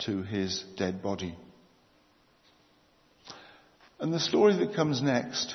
to 0.00 0.22
his 0.22 0.64
dead 0.76 1.02
body. 1.02 1.36
And 4.00 4.12
the 4.12 4.20
story 4.20 4.56
that 4.58 4.74
comes 4.74 5.00
next 5.00 5.54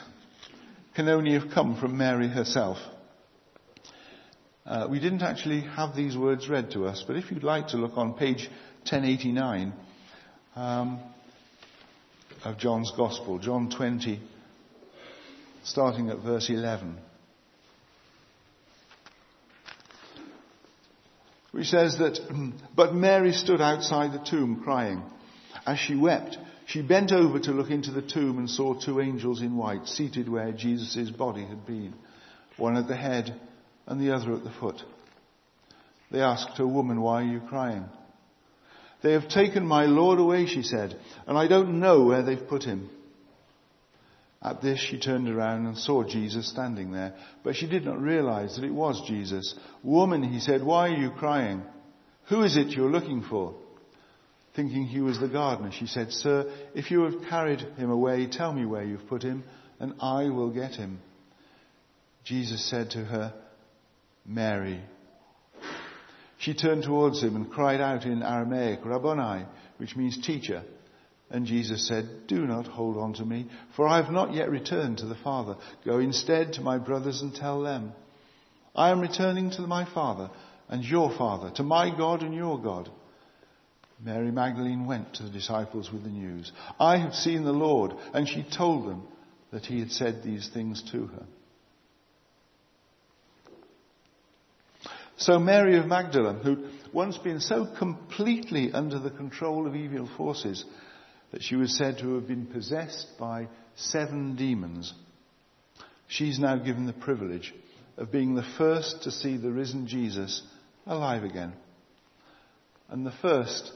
can 0.96 1.08
only 1.08 1.34
have 1.34 1.52
come 1.54 1.80
from 1.80 1.98
Mary 1.98 2.28
herself. 2.28 2.78
Uh, 4.66 4.88
we 4.90 5.00
didn't 5.00 5.22
actually 5.22 5.62
have 5.62 5.96
these 5.96 6.16
words 6.18 6.48
read 6.48 6.72
to 6.72 6.86
us, 6.86 7.04
but 7.06 7.16
if 7.16 7.32
you'd 7.32 7.44
like 7.44 7.70
to 7.70 7.78
look 7.78 7.98
on 7.98 8.14
page 8.14 8.50
1089 8.90 9.74
um, 10.56 11.00
of 12.44 12.58
John's 12.58 12.92
Gospel, 12.96 13.40
John 13.40 13.70
20, 13.70 14.20
starting 15.64 16.10
at 16.10 16.20
verse 16.20 16.50
11. 16.50 16.98
Which 21.52 21.68
says 21.68 21.98
that, 21.98 22.20
but 22.76 22.94
Mary 22.94 23.32
stood 23.34 23.62
outside 23.62 24.14
the 24.14 24.26
tomb 24.30 24.62
crying. 24.64 25.04
As 25.66 25.80
she 25.80 25.96
wept, 25.96 26.38
she 26.66 26.82
bent 26.82 27.12
over 27.12 27.40
to 27.40 27.52
look 27.52 27.72
into 27.72 27.92
the 27.92 28.02
tomb 28.02 28.38
and 28.38 28.50
saw 28.50 28.74
two 28.74 29.00
angels 29.00 29.42
in 29.42 29.58
white 29.58 29.88
seated 29.88 30.30
where 30.30 30.52
Jesus' 30.52 31.10
body 31.10 31.44
had 31.44 31.66
been, 31.66 31.96
one 32.58 32.78
at 32.78 32.88
the 32.88 32.96
head 32.96 33.40
and 33.88 34.00
the 34.00 34.16
other 34.16 34.34
at 34.34 34.44
the 34.44 34.52
foot. 34.52 34.82
They 36.12 36.22
asked 36.22 36.58
her, 36.58 36.68
Woman, 36.68 37.02
why 37.02 37.24
are 37.24 37.32
you 37.32 37.40
crying? 37.40 37.86
They 39.02 39.14
have 39.14 39.30
taken 39.30 39.66
my 39.66 39.86
Lord 39.86 40.20
away, 40.20 40.46
she 40.46 40.64
said, 40.64 41.00
and 41.26 41.38
I 41.38 41.48
don't 41.48 41.80
know 41.80 42.04
where 42.04 42.22
they've 42.22 42.48
put 42.48 42.64
him. 42.64 42.90
At 44.42 44.62
this, 44.62 44.80
she 44.80 44.98
turned 44.98 45.28
around 45.28 45.66
and 45.66 45.78
saw 45.78 46.04
Jesus 46.04 46.50
standing 46.50 46.92
there, 46.92 47.14
but 47.44 47.56
she 47.56 47.68
did 47.68 47.84
not 47.84 48.02
realize 48.02 48.56
that 48.56 48.64
it 48.64 48.74
was 48.74 49.02
Jesus. 49.06 49.54
Woman, 49.84 50.24
he 50.24 50.40
said, 50.40 50.64
why 50.64 50.90
are 50.90 50.98
you 50.98 51.12
crying? 51.12 51.62
Who 52.30 52.44
is 52.44 52.56
it 52.56 52.70
you're 52.70 52.90
looking 52.90 53.22
for? 53.22 53.56
Thinking 54.56 54.86
he 54.86 55.02
was 55.02 55.20
the 55.20 55.28
gardener, 55.28 55.72
she 55.72 55.88
said, 55.88 56.12
Sir, 56.12 56.52
if 56.74 56.90
you 56.90 57.02
have 57.02 57.30
carried 57.30 57.60
him 57.60 57.90
away, 57.90 58.28
tell 58.28 58.54
me 58.54 58.66
where 58.66 58.84
you've 58.84 59.08
put 59.08 59.24
him, 59.24 59.44
and 59.80 59.94
I 60.02 60.30
will 60.30 60.52
get 60.52 60.72
him. 60.72 61.00
Jesus 62.24 62.70
said 62.70 62.92
to 62.92 63.00
her, 63.00 63.34
Mary. 64.26 64.82
She 66.38 66.54
turned 66.54 66.84
towards 66.84 67.22
him 67.22 67.36
and 67.36 67.52
cried 67.52 67.82
out 67.82 68.06
in 68.06 68.24
Aramaic, 68.24 68.86
Rabboni, 68.86 69.46
which 69.78 69.96
means 69.96 70.26
teacher. 70.26 70.64
And 71.32 71.46
Jesus 71.46 71.88
said, 71.88 72.28
Do 72.28 72.48
not 72.48 72.66
hold 72.66 72.98
on 72.98 73.14
to 73.14 73.26
me, 73.26 73.48
for 73.76 73.88
I 73.88 74.02
have 74.02 74.12
not 74.12 74.34
yet 74.34 74.50
returned 74.50 74.98
to 75.00 75.06
the 75.06 75.16
Father. 75.16 75.56
Go 75.86 76.00
instead 76.00 76.54
to 76.54 76.62
my 76.62 76.80
brothers 76.80 77.22
and 77.22 77.34
tell 77.34 77.62
them, 77.62 77.92
I 78.76 78.90
am 78.90 79.00
returning 79.00 79.52
to 79.52 79.62
my 79.62 79.86
Father 79.86 80.32
and 80.70 80.84
your 80.84 81.12
Father, 81.12 81.52
to 81.56 81.64
my 81.64 81.96
God 81.96 82.24
and 82.24 82.34
your 82.34 82.60
God. 82.60 82.90
Mary 84.04 84.32
Magdalene 84.32 84.88
went 84.88 85.16
to 85.16 85.24
the 85.24 85.30
disciples 85.30 85.92
with 85.92 86.04
the 86.04 86.10
news. 86.10 86.52
I 86.80 86.98
have 86.98 87.14
seen 87.14 87.44
the 87.44 87.52
Lord, 87.52 87.94
and 88.14 88.28
she 88.28 88.44
told 88.44 88.88
them 88.88 89.04
that 89.52 89.66
he 89.66 89.80
had 89.80 89.92
said 89.92 90.24
these 90.24 90.48
things 90.48 90.82
to 90.92 91.08
her. 91.08 91.26
So 95.18 95.38
Mary 95.38 95.78
of 95.78 95.86
Magdala, 95.86 96.34
who'd 96.34 96.70
once 96.94 97.18
been 97.18 97.42
so 97.42 97.68
completely 97.78 98.72
under 98.72 99.00
the 99.00 99.12
control 99.12 99.68
of 99.68 99.76
evil 99.76 100.10
forces 100.16 100.64
that 101.32 101.44
she 101.44 101.56
was 101.56 101.78
said 101.78 101.98
to 102.00 102.16
have 102.16 102.28
been 102.28 102.46
possessed 102.46 103.08
by 103.20 103.48
seven 103.76 104.36
demons, 104.36 104.94
she's 106.08 106.40
now 106.40 106.58
given 106.58 106.86
the 106.86 106.94
privilege 106.94 107.54
of 107.98 108.12
being 108.12 108.36
the 108.36 108.48
first 108.58 109.04
to 109.04 109.12
see 109.12 109.38
the 109.38 109.52
risen 109.52 109.88
Jesus 109.88 110.42
alive 110.86 111.24
again. 111.24 111.54
And 112.90 113.06
the 113.06 113.14
first 113.22 113.72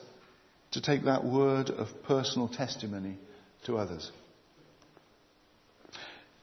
to 0.72 0.82
take 0.82 1.06
that 1.06 1.24
word 1.24 1.70
of 1.70 1.88
personal 2.04 2.48
testimony 2.48 3.18
to 3.66 3.78
others. 3.78 4.12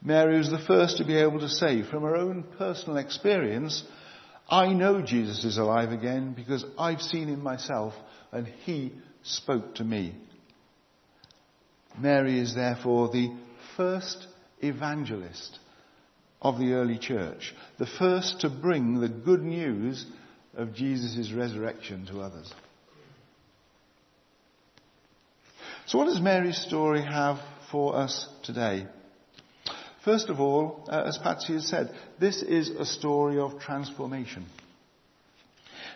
Mary 0.01 0.37
was 0.37 0.49
the 0.49 0.63
first 0.65 0.97
to 0.97 1.05
be 1.05 1.17
able 1.17 1.39
to 1.39 1.49
say 1.49 1.83
from 1.83 2.03
her 2.03 2.15
own 2.15 2.43
personal 2.57 2.97
experience 2.97 3.83
I 4.51 4.73
know 4.73 5.01
Jesus 5.01 5.45
is 5.45 5.57
alive 5.57 5.91
again 5.91 6.33
because 6.33 6.65
I've 6.77 7.01
seen 7.01 7.29
him 7.29 7.41
myself 7.41 7.93
and 8.33 8.47
he 8.65 8.91
spoke 9.23 9.75
to 9.75 9.83
me. 9.85 10.13
Mary 11.97 12.39
is 12.39 12.55
therefore 12.55 13.09
the 13.09 13.33
first 13.77 14.27
evangelist 14.61 15.59
of 16.41 16.57
the 16.57 16.73
early 16.73 16.97
church, 16.97 17.53
the 17.77 17.85
first 17.85 18.41
to 18.41 18.49
bring 18.49 18.99
the 18.99 19.09
good 19.09 19.43
news 19.43 20.05
of 20.55 20.73
Jesus' 20.73 21.31
resurrection 21.31 22.05
to 22.07 22.21
others. 22.21 22.51
So 25.85 25.97
what 25.97 26.05
does 26.05 26.21
Mary's 26.21 26.57
story 26.57 27.03
have 27.03 27.39
for 27.71 27.95
us 27.95 28.27
today? 28.43 28.87
First 30.03 30.29
of 30.29 30.39
all, 30.39 30.87
uh, 30.89 31.03
as 31.05 31.17
Patsy 31.17 31.53
has 31.53 31.67
said, 31.67 31.93
this 32.19 32.41
is 32.41 32.69
a 32.69 32.85
story 32.85 33.37
of 33.37 33.59
transformation. 33.59 34.45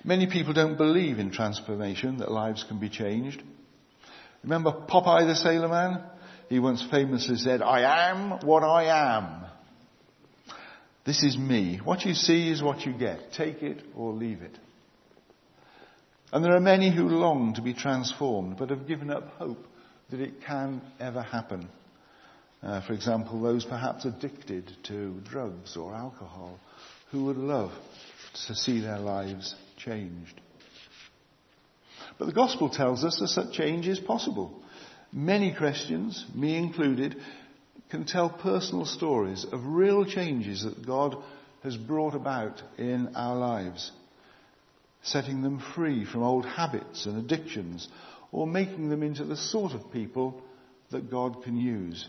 Many 0.04 0.28
people 0.28 0.54
don't 0.54 0.78
believe 0.78 1.18
in 1.18 1.32
transformation, 1.32 2.18
that 2.18 2.32
lives 2.32 2.64
can 2.64 2.80
be 2.80 2.90
changed. 2.90 3.42
Remember 4.46 4.72
Popeye 4.72 5.26
the 5.26 5.36
Sailor 5.36 5.68
Man? 5.68 6.04
He 6.50 6.60
once 6.60 6.86
famously 6.92 7.38
said, 7.38 7.64
I 7.64 8.12
am 8.12 8.46
what 8.46 8.62
I 8.62 9.18
am. 9.18 9.44
This 11.04 11.24
is 11.24 11.36
me. 11.36 11.80
What 11.84 12.06
you 12.06 12.14
see 12.14 12.52
is 12.52 12.62
what 12.62 12.86
you 12.86 12.94
get. 12.94 13.34
Take 13.34 13.64
it 13.64 13.82
or 13.96 14.14
leave 14.14 14.44
it. 14.44 14.56
And 16.32 16.46
there 16.46 16.56
are 16.56 16.60
many 16.60 16.96
who 16.96 17.10
long 17.10 17.56
to 17.56 17.64
be 17.64 17.74
transformed, 17.74 18.58
but 18.58 18.70
have 18.70 18.88
given 18.88 19.10
up 19.10 19.28
hope 19.40 19.66
that 20.12 20.20
it 20.20 20.44
can 20.46 20.84
ever 21.00 21.24
happen. 21.24 21.68
Uh, 22.62 22.86
for 22.86 22.94
example, 22.94 23.42
those 23.42 23.66
perhaps 23.66 24.06
addicted 24.06 24.72
to 24.84 25.22
drugs 25.28 25.76
or 25.76 25.96
alcohol 25.96 26.60
who 27.10 27.26
would 27.26 27.38
love 27.38 27.72
to 28.46 28.54
see 28.54 28.80
their 28.80 29.00
lives 29.00 29.56
changed. 29.78 30.40
But 32.18 32.26
the 32.26 32.34
gospel 32.34 32.70
tells 32.70 33.04
us 33.04 33.20
that 33.20 33.28
such 33.28 33.54
change 33.54 33.88
is 33.88 34.00
possible. 34.00 34.62
Many 35.12 35.54
Christians, 35.54 36.26
me 36.34 36.58
included, 36.58 37.16
can 37.90 38.06
tell 38.06 38.30
personal 38.30 38.86
stories 38.86 39.46
of 39.52 39.66
real 39.66 40.06
changes 40.06 40.64
that 40.64 40.86
God 40.86 41.16
has 41.64 41.78
brought 41.78 42.16
about 42.16 42.62
in 42.78 43.16
our 43.16 43.36
lives, 43.36 43.92
setting 45.04 45.42
them 45.42 45.64
free 45.76 46.06
from 46.06 46.24
old 46.24 46.46
habits 46.46 47.06
and 47.06 47.18
addictions, 47.18 47.88
or 48.32 48.48
making 48.48 48.90
them 48.90 49.04
into 49.04 49.24
the 49.24 49.38
sort 49.38 49.74
of 49.74 49.92
people 49.92 50.42
that 50.92 51.10
God 51.10 51.44
can 51.44 51.58
use 51.58 52.08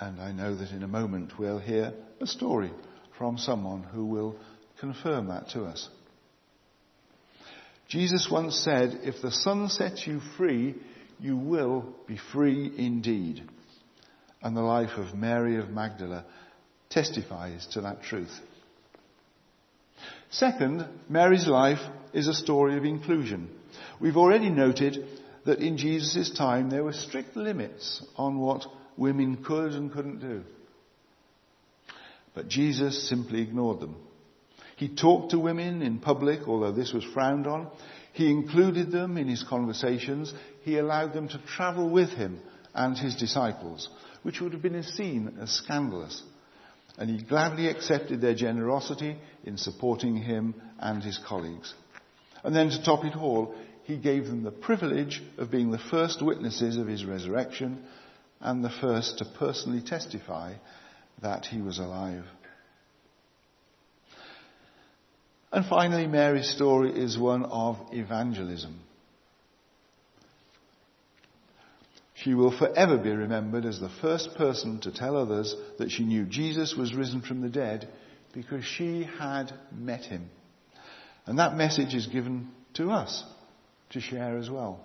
and 0.00 0.20
I 0.20 0.32
know 0.32 0.54
that 0.54 0.70
in 0.70 0.82
a 0.82 0.88
moment 0.88 1.38
we'll 1.38 1.58
hear 1.58 1.92
a 2.20 2.26
story 2.26 2.70
from 3.16 3.38
someone 3.38 3.82
who 3.82 4.04
will 4.04 4.36
confirm 4.78 5.28
that 5.28 5.48
to 5.50 5.64
us. 5.64 5.88
Jesus 7.88 8.28
once 8.30 8.56
said, 8.56 9.00
if 9.04 9.22
the 9.22 9.30
Son 9.30 9.68
sets 9.68 10.06
you 10.06 10.20
free, 10.36 10.74
you 11.20 11.36
will 11.36 11.94
be 12.06 12.18
free 12.32 12.72
indeed. 12.76 13.42
And 14.42 14.56
the 14.56 14.62
life 14.62 14.98
of 14.98 15.14
Mary 15.14 15.56
of 15.56 15.70
Magdala 15.70 16.24
testifies 16.90 17.66
to 17.72 17.80
that 17.82 18.02
truth. 18.02 18.32
Second, 20.30 20.86
Mary's 21.08 21.46
life 21.46 21.80
is 22.12 22.28
a 22.28 22.34
story 22.34 22.76
of 22.76 22.84
inclusion. 22.84 23.48
We've 24.00 24.16
already 24.16 24.50
noted 24.50 25.06
that 25.44 25.60
in 25.60 25.78
Jesus' 25.78 26.30
time 26.36 26.68
there 26.68 26.84
were 26.84 26.92
strict 26.92 27.36
limits 27.36 28.04
on 28.16 28.38
what 28.38 28.66
women 28.96 29.42
could 29.44 29.72
and 29.72 29.92
couldn't 29.92 30.18
do. 30.18 30.42
But 32.34 32.48
Jesus 32.48 33.08
simply 33.08 33.42
ignored 33.42 33.80
them. 33.80 33.96
He 34.76 34.88
talked 34.88 35.30
to 35.30 35.38
women 35.38 35.82
in 35.82 35.98
public, 35.98 36.46
although 36.46 36.72
this 36.72 36.92
was 36.92 37.04
frowned 37.04 37.46
on. 37.46 37.68
He 38.12 38.30
included 38.30 38.90
them 38.90 39.16
in 39.16 39.26
his 39.26 39.42
conversations. 39.42 40.32
He 40.62 40.78
allowed 40.78 41.12
them 41.12 41.28
to 41.28 41.38
travel 41.46 41.88
with 41.88 42.10
him 42.10 42.40
and 42.74 42.96
his 42.96 43.16
disciples, 43.16 43.88
which 44.22 44.40
would 44.40 44.52
have 44.52 44.62
been 44.62 44.82
seen 44.82 45.38
as 45.40 45.50
scandalous. 45.50 46.22
And 46.98 47.10
he 47.10 47.24
gladly 47.24 47.68
accepted 47.68 48.20
their 48.20 48.34
generosity 48.34 49.16
in 49.44 49.56
supporting 49.56 50.16
him 50.16 50.54
and 50.78 51.02
his 51.02 51.18
colleagues. 51.26 51.74
And 52.44 52.54
then 52.54 52.70
to 52.70 52.82
top 52.82 53.04
it 53.04 53.16
all, 53.16 53.54
he 53.84 53.96
gave 53.96 54.26
them 54.26 54.42
the 54.42 54.50
privilege 54.50 55.22
of 55.38 55.50
being 55.50 55.70
the 55.70 55.78
first 55.78 56.20
witnesses 56.20 56.76
of 56.76 56.86
his 56.86 57.04
resurrection 57.04 57.82
and 58.40 58.62
the 58.62 58.70
first 58.80 59.18
to 59.18 59.24
personally 59.38 59.80
testify 59.80 60.54
that 61.22 61.46
he 61.46 61.62
was 61.62 61.78
alive. 61.78 62.24
And 65.52 65.64
finally, 65.66 66.06
Mary's 66.06 66.50
story 66.50 66.90
is 66.90 67.18
one 67.18 67.44
of 67.44 67.78
evangelism. 67.92 68.80
She 72.14 72.34
will 72.34 72.56
forever 72.56 72.96
be 72.96 73.10
remembered 73.10 73.64
as 73.64 73.78
the 73.78 73.92
first 74.00 74.34
person 74.36 74.80
to 74.80 74.90
tell 74.90 75.16
others 75.16 75.54
that 75.78 75.90
she 75.90 76.04
knew 76.04 76.24
Jesus 76.24 76.74
was 76.74 76.94
risen 76.94 77.20
from 77.20 77.40
the 77.40 77.48
dead 77.48 77.88
because 78.32 78.64
she 78.64 79.04
had 79.18 79.52
met 79.72 80.04
him. 80.04 80.28
And 81.26 81.38
that 81.38 81.56
message 81.56 81.94
is 81.94 82.06
given 82.06 82.48
to 82.74 82.90
us 82.90 83.22
to 83.90 84.00
share 84.00 84.38
as 84.38 84.50
well. 84.50 84.80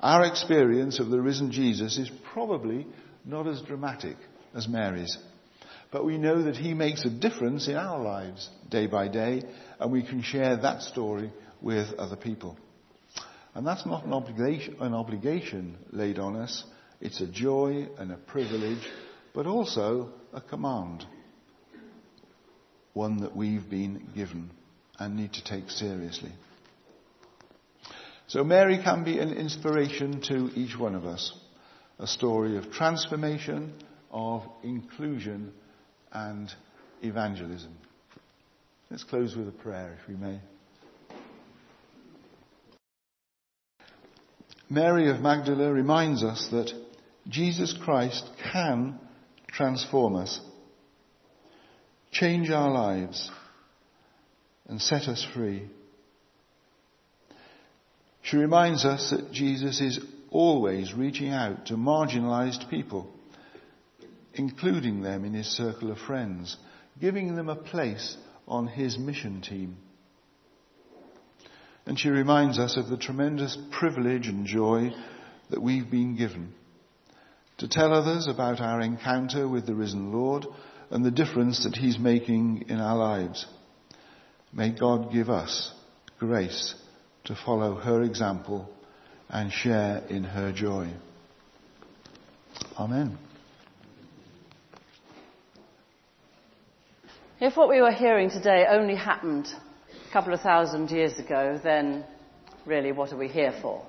Our 0.00 0.24
experience 0.24 0.98
of 0.98 1.10
the 1.10 1.20
risen 1.20 1.52
Jesus 1.52 1.98
is 1.98 2.10
probably 2.32 2.86
not 3.24 3.46
as 3.46 3.62
dramatic 3.62 4.16
as 4.54 4.66
Mary's. 4.66 5.16
But 5.92 6.06
we 6.06 6.16
know 6.16 6.42
that 6.44 6.56
he 6.56 6.72
makes 6.72 7.04
a 7.04 7.10
difference 7.10 7.68
in 7.68 7.76
our 7.76 8.02
lives 8.02 8.48
day 8.70 8.86
by 8.86 9.08
day, 9.08 9.42
and 9.78 9.92
we 9.92 10.02
can 10.02 10.22
share 10.22 10.56
that 10.56 10.80
story 10.82 11.30
with 11.60 11.92
other 11.98 12.16
people. 12.16 12.56
And 13.54 13.66
that's 13.66 13.84
not 13.84 14.06
an 14.06 14.14
obligation, 14.14 14.78
an 14.80 14.94
obligation 14.94 15.76
laid 15.90 16.18
on 16.18 16.34
us. 16.34 16.64
It's 17.02 17.20
a 17.20 17.26
joy 17.26 17.88
and 17.98 18.10
a 18.10 18.16
privilege, 18.16 18.82
but 19.34 19.46
also 19.46 20.14
a 20.32 20.40
command. 20.40 21.04
One 22.94 23.18
that 23.18 23.36
we've 23.36 23.68
been 23.68 24.08
given 24.14 24.50
and 24.98 25.16
need 25.16 25.34
to 25.34 25.44
take 25.44 25.68
seriously. 25.68 26.32
So 28.28 28.42
Mary 28.44 28.80
can 28.82 29.04
be 29.04 29.18
an 29.18 29.34
inspiration 29.34 30.22
to 30.22 30.50
each 30.54 30.78
one 30.78 30.94
of 30.94 31.04
us. 31.04 31.34
A 31.98 32.06
story 32.06 32.56
of 32.56 32.72
transformation, 32.72 33.74
of 34.10 34.42
inclusion 34.62 35.52
and 36.12 36.52
evangelism. 37.02 37.76
Let's 38.90 39.04
close 39.04 39.34
with 39.34 39.48
a 39.48 39.52
prayer, 39.52 39.98
if 40.00 40.08
we 40.08 40.16
may. 40.16 40.40
Mary 44.68 45.10
of 45.10 45.20
Magdala 45.20 45.72
reminds 45.72 46.22
us 46.22 46.48
that 46.50 46.72
Jesus 47.28 47.74
Christ 47.84 48.24
can 48.52 48.98
transform 49.48 50.16
us, 50.16 50.40
change 52.10 52.50
our 52.50 52.70
lives, 52.70 53.30
and 54.68 54.80
set 54.80 55.08
us 55.08 55.26
free. 55.34 55.68
She 58.22 58.36
reminds 58.36 58.84
us 58.84 59.10
that 59.10 59.32
Jesus 59.32 59.80
is 59.80 60.00
always 60.30 60.94
reaching 60.94 61.28
out 61.28 61.66
to 61.66 61.74
marginalized 61.74 62.70
people, 62.70 63.10
including 64.34 65.02
them 65.02 65.24
in 65.24 65.34
his 65.34 65.46
circle 65.46 65.90
of 65.90 65.98
friends, 65.98 66.56
giving 67.00 67.34
them 67.36 67.48
a 67.48 67.56
place 67.56 68.16
on 68.46 68.66
his 68.66 68.98
mission 68.98 69.40
team. 69.40 69.76
And 71.86 71.98
she 71.98 72.08
reminds 72.08 72.58
us 72.58 72.76
of 72.76 72.88
the 72.88 72.96
tremendous 72.96 73.58
privilege 73.72 74.28
and 74.28 74.46
joy 74.46 74.90
that 75.50 75.62
we've 75.62 75.90
been 75.90 76.16
given 76.16 76.54
to 77.58 77.68
tell 77.68 77.92
others 77.92 78.26
about 78.26 78.60
our 78.60 78.80
encounter 78.80 79.48
with 79.48 79.66
the 79.66 79.74
risen 79.74 80.12
Lord 80.12 80.46
and 80.90 81.04
the 81.04 81.10
difference 81.10 81.64
that 81.64 81.76
he's 81.76 81.98
making 81.98 82.64
in 82.68 82.78
our 82.78 82.96
lives. 82.96 83.46
May 84.52 84.70
God 84.70 85.12
give 85.12 85.30
us 85.30 85.72
grace 86.18 86.74
to 87.24 87.34
follow 87.34 87.76
her 87.76 88.02
example 88.02 88.68
and 89.28 89.52
share 89.52 90.02
in 90.08 90.24
her 90.24 90.52
joy. 90.52 90.88
Amen. 92.76 93.18
If 97.44 97.56
what 97.56 97.68
we 97.68 97.80
were 97.80 97.90
hearing 97.90 98.30
today 98.30 98.66
only 98.70 98.94
happened 98.94 99.48
a 100.08 100.12
couple 100.12 100.32
of 100.32 100.42
thousand 100.42 100.92
years 100.92 101.18
ago, 101.18 101.58
then 101.60 102.04
really 102.64 102.92
what 102.92 103.12
are 103.12 103.16
we 103.16 103.26
here 103.26 103.52
for? 103.60 103.84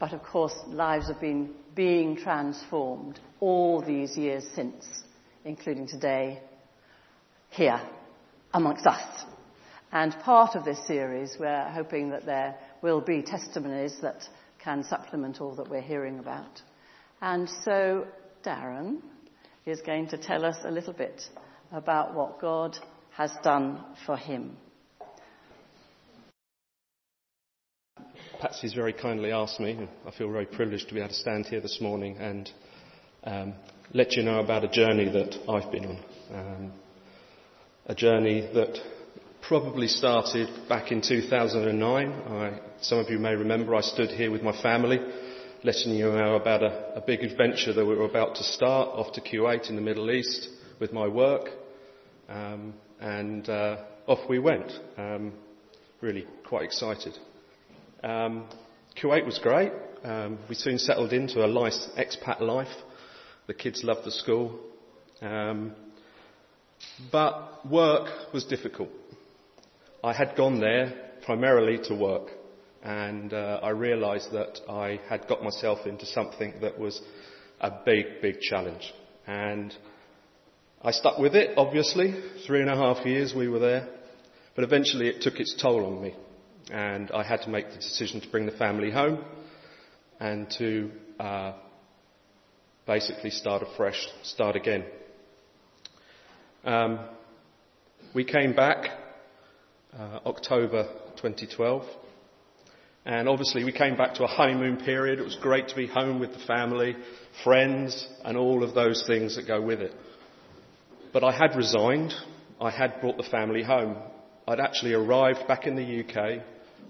But 0.00 0.14
of 0.14 0.22
course, 0.22 0.54
lives 0.66 1.08
have 1.08 1.20
been 1.20 1.50
being 1.74 2.16
transformed 2.16 3.20
all 3.38 3.82
these 3.82 4.16
years 4.16 4.46
since, 4.54 5.02
including 5.44 5.86
today, 5.86 6.40
here, 7.50 7.78
amongst 8.54 8.86
us. 8.86 9.26
And 9.92 10.18
part 10.20 10.56
of 10.56 10.64
this 10.64 10.86
series, 10.86 11.36
we're 11.38 11.68
hoping 11.68 12.08
that 12.12 12.24
there 12.24 12.56
will 12.80 13.02
be 13.02 13.20
testimonies 13.20 13.98
that 14.00 14.26
can 14.58 14.82
supplement 14.82 15.42
all 15.42 15.54
that 15.56 15.68
we're 15.68 15.82
hearing 15.82 16.18
about. 16.18 16.62
And 17.20 17.46
so 17.62 18.06
Darren 18.42 19.02
is 19.66 19.82
going 19.82 20.08
to 20.08 20.16
tell 20.16 20.46
us 20.46 20.56
a 20.64 20.70
little 20.70 20.94
bit 20.94 21.20
about 21.72 22.14
what 22.14 22.40
God 22.40 22.76
has 23.16 23.32
done 23.42 23.82
for 24.04 24.16
him. 24.16 24.56
Patsy's 28.40 28.74
very 28.74 28.92
kindly 28.92 29.32
asked 29.32 29.60
me, 29.60 29.88
I 30.06 30.10
feel 30.10 30.30
very 30.30 30.44
privileged 30.44 30.88
to 30.88 30.94
be 30.94 31.00
able 31.00 31.08
to 31.08 31.14
stand 31.14 31.46
here 31.46 31.60
this 31.60 31.80
morning 31.80 32.18
and 32.18 32.50
um, 33.24 33.54
let 33.94 34.12
you 34.12 34.22
know 34.22 34.40
about 34.40 34.64
a 34.64 34.68
journey 34.68 35.06
that 35.06 35.36
I've 35.48 35.72
been 35.72 35.86
on. 35.86 36.04
Um, 36.32 36.72
a 37.86 37.94
journey 37.94 38.42
that 38.52 38.78
probably 39.48 39.88
started 39.88 40.48
back 40.68 40.92
in 40.92 41.00
2009. 41.00 42.12
I, 42.12 42.60
some 42.82 42.98
of 42.98 43.08
you 43.08 43.18
may 43.18 43.34
remember 43.34 43.74
I 43.74 43.80
stood 43.80 44.10
here 44.10 44.30
with 44.30 44.42
my 44.42 44.60
family 44.60 44.98
letting 45.64 45.94
you 45.94 46.12
know 46.12 46.36
about 46.36 46.62
a, 46.62 46.96
a 46.96 47.00
big 47.00 47.20
adventure 47.24 47.72
that 47.72 47.84
we 47.84 47.94
were 47.94 48.04
about 48.04 48.36
to 48.36 48.42
start 48.44 48.88
off 48.88 49.12
to 49.14 49.20
Kuwait 49.20 49.68
in 49.68 49.76
the 49.76 49.82
Middle 49.82 50.10
East 50.10 50.48
with 50.80 50.92
my 50.92 51.06
work. 51.06 51.48
Um, 52.28 52.74
and 53.00 53.48
uh, 53.48 53.84
off 54.06 54.28
we 54.28 54.38
went. 54.38 54.72
Um, 54.96 55.32
really 56.00 56.26
quite 56.48 56.64
excited. 56.64 57.16
Um, 58.02 58.48
Kuwait 59.00 59.24
was 59.24 59.38
great. 59.38 59.72
Um, 60.04 60.38
we 60.48 60.54
soon 60.54 60.78
settled 60.78 61.12
into 61.12 61.42
a 61.42 61.46
nice 61.46 61.88
expat 61.98 62.40
life. 62.40 62.74
The 63.46 63.54
kids 63.54 63.82
loved 63.84 64.04
the 64.04 64.10
school. 64.10 64.58
Um, 65.20 65.72
but 67.10 67.66
work 67.68 68.32
was 68.32 68.44
difficult. 68.44 68.90
I 70.04 70.12
had 70.12 70.36
gone 70.36 70.60
there 70.60 70.92
primarily 71.24 71.78
to 71.84 71.94
work, 71.94 72.28
and 72.82 73.32
uh, 73.32 73.60
I 73.62 73.70
realised 73.70 74.30
that 74.32 74.60
I 74.68 75.00
had 75.08 75.26
got 75.26 75.42
myself 75.42 75.86
into 75.86 76.06
something 76.06 76.54
that 76.60 76.78
was 76.78 77.00
a 77.60 77.72
big, 77.84 78.20
big 78.22 78.40
challenge. 78.40 78.92
And 79.26 79.74
I 80.86 80.92
stuck 80.92 81.18
with 81.18 81.34
it, 81.34 81.58
obviously. 81.58 82.14
Three 82.46 82.60
and 82.60 82.70
a 82.70 82.76
half 82.76 83.04
years 83.04 83.34
we 83.34 83.48
were 83.48 83.58
there. 83.58 83.88
But 84.54 84.62
eventually 84.62 85.08
it 85.08 85.20
took 85.20 85.40
its 85.40 85.52
toll 85.60 85.84
on 85.84 86.00
me. 86.00 86.14
And 86.70 87.10
I 87.10 87.24
had 87.24 87.42
to 87.42 87.50
make 87.50 87.70
the 87.70 87.74
decision 87.74 88.20
to 88.20 88.28
bring 88.30 88.46
the 88.46 88.52
family 88.52 88.92
home 88.92 89.24
and 90.20 90.48
to 90.58 90.92
uh, 91.18 91.54
basically 92.86 93.30
start 93.30 93.64
afresh, 93.64 94.06
start 94.22 94.54
again. 94.54 94.84
Um, 96.62 97.00
we 98.14 98.22
came 98.22 98.54
back 98.54 98.88
uh, 99.92 100.20
October 100.24 100.84
2012. 101.16 101.84
And 103.04 103.28
obviously 103.28 103.64
we 103.64 103.72
came 103.72 103.96
back 103.96 104.14
to 104.14 104.24
a 104.24 104.28
honeymoon 104.28 104.76
period. 104.76 105.18
It 105.18 105.24
was 105.24 105.34
great 105.42 105.66
to 105.66 105.74
be 105.74 105.88
home 105.88 106.20
with 106.20 106.32
the 106.32 106.46
family, 106.46 106.94
friends, 107.42 108.06
and 108.24 108.36
all 108.36 108.62
of 108.62 108.76
those 108.76 109.02
things 109.04 109.34
that 109.34 109.48
go 109.48 109.60
with 109.60 109.80
it. 109.80 109.92
But 111.16 111.24
I 111.24 111.32
had 111.32 111.56
resigned. 111.56 112.12
I 112.60 112.68
had 112.68 113.00
brought 113.00 113.16
the 113.16 113.22
family 113.22 113.62
home. 113.62 113.96
I'd 114.46 114.60
actually 114.60 114.92
arrived 114.92 115.48
back 115.48 115.66
in 115.66 115.74
the 115.74 116.00
UK 116.04 116.42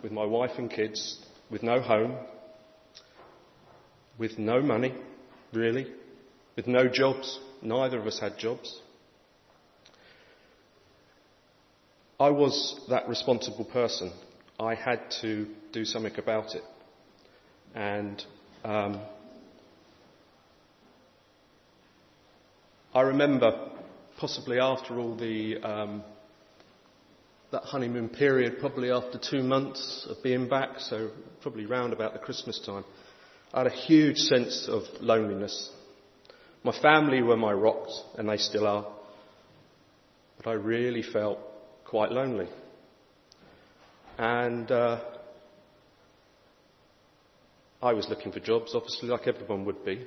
with 0.03 0.11
my 0.11 0.25
wife 0.25 0.51
and 0.59 0.69
kids, 0.69 1.25
with 1.49 1.62
no 1.62 1.81
home, 1.81 2.17
with 4.19 4.37
no 4.37 4.61
money, 4.61 4.97
really, 5.53 5.87
with 6.57 6.67
no 6.67 6.89
jobs. 6.89 7.39
Neither 7.62 8.01
of 8.01 8.07
us 8.09 8.19
had 8.19 8.37
jobs. 8.37 8.81
I 12.19 12.31
was 12.31 12.81
that 12.89 13.09
responsible 13.09 13.67
person. 13.67 14.12
I 14.59 14.75
had 14.75 15.09
to 15.21 15.47
do 15.71 15.85
something 15.85 16.19
about 16.19 16.57
it. 16.57 16.65
And 17.77 18.25
um, 18.65 19.01
I 22.93 23.03
remember, 23.03 23.71
possibly 24.18 24.59
after 24.59 24.98
all 24.98 25.14
the 25.16 25.57
um, 25.62 26.02
that 27.52 27.62
honeymoon 27.62 28.09
period, 28.09 28.59
probably 28.59 28.90
after 28.90 29.18
two 29.18 29.42
months 29.42 30.07
of 30.11 30.22
being 30.22 30.48
back, 30.48 30.81
so 30.81 31.11
probably 31.42 31.66
round 31.66 31.92
about 31.92 32.12
the 32.12 32.18
Christmas 32.18 32.61
time, 32.64 32.85
I 33.55 33.61
had 33.61 33.66
a 33.68 33.74
huge 33.74 34.18
sense 34.18 34.68
of 34.68 34.83
loneliness. 35.00 35.70
My 36.64 36.76
family 36.83 37.22
were 37.22 37.37
my 37.37 37.52
rocks, 37.52 38.02
and 38.18 38.29
they 38.29 38.37
still 38.38 38.66
are. 38.66 38.87
But 40.38 40.50
I 40.50 40.55
really 40.55 41.02
felt 41.02 41.38
quite 41.85 42.11
lonely. 42.11 42.48
And 44.18 44.70
uh, 44.70 45.00
I 47.81 47.92
was 47.92 48.09
looking 48.09 48.33
for 48.33 48.40
jobs, 48.40 48.74
obviously, 48.74 49.09
like 49.09 49.29
everyone 49.29 49.64
would 49.66 49.85
be. 49.85 50.05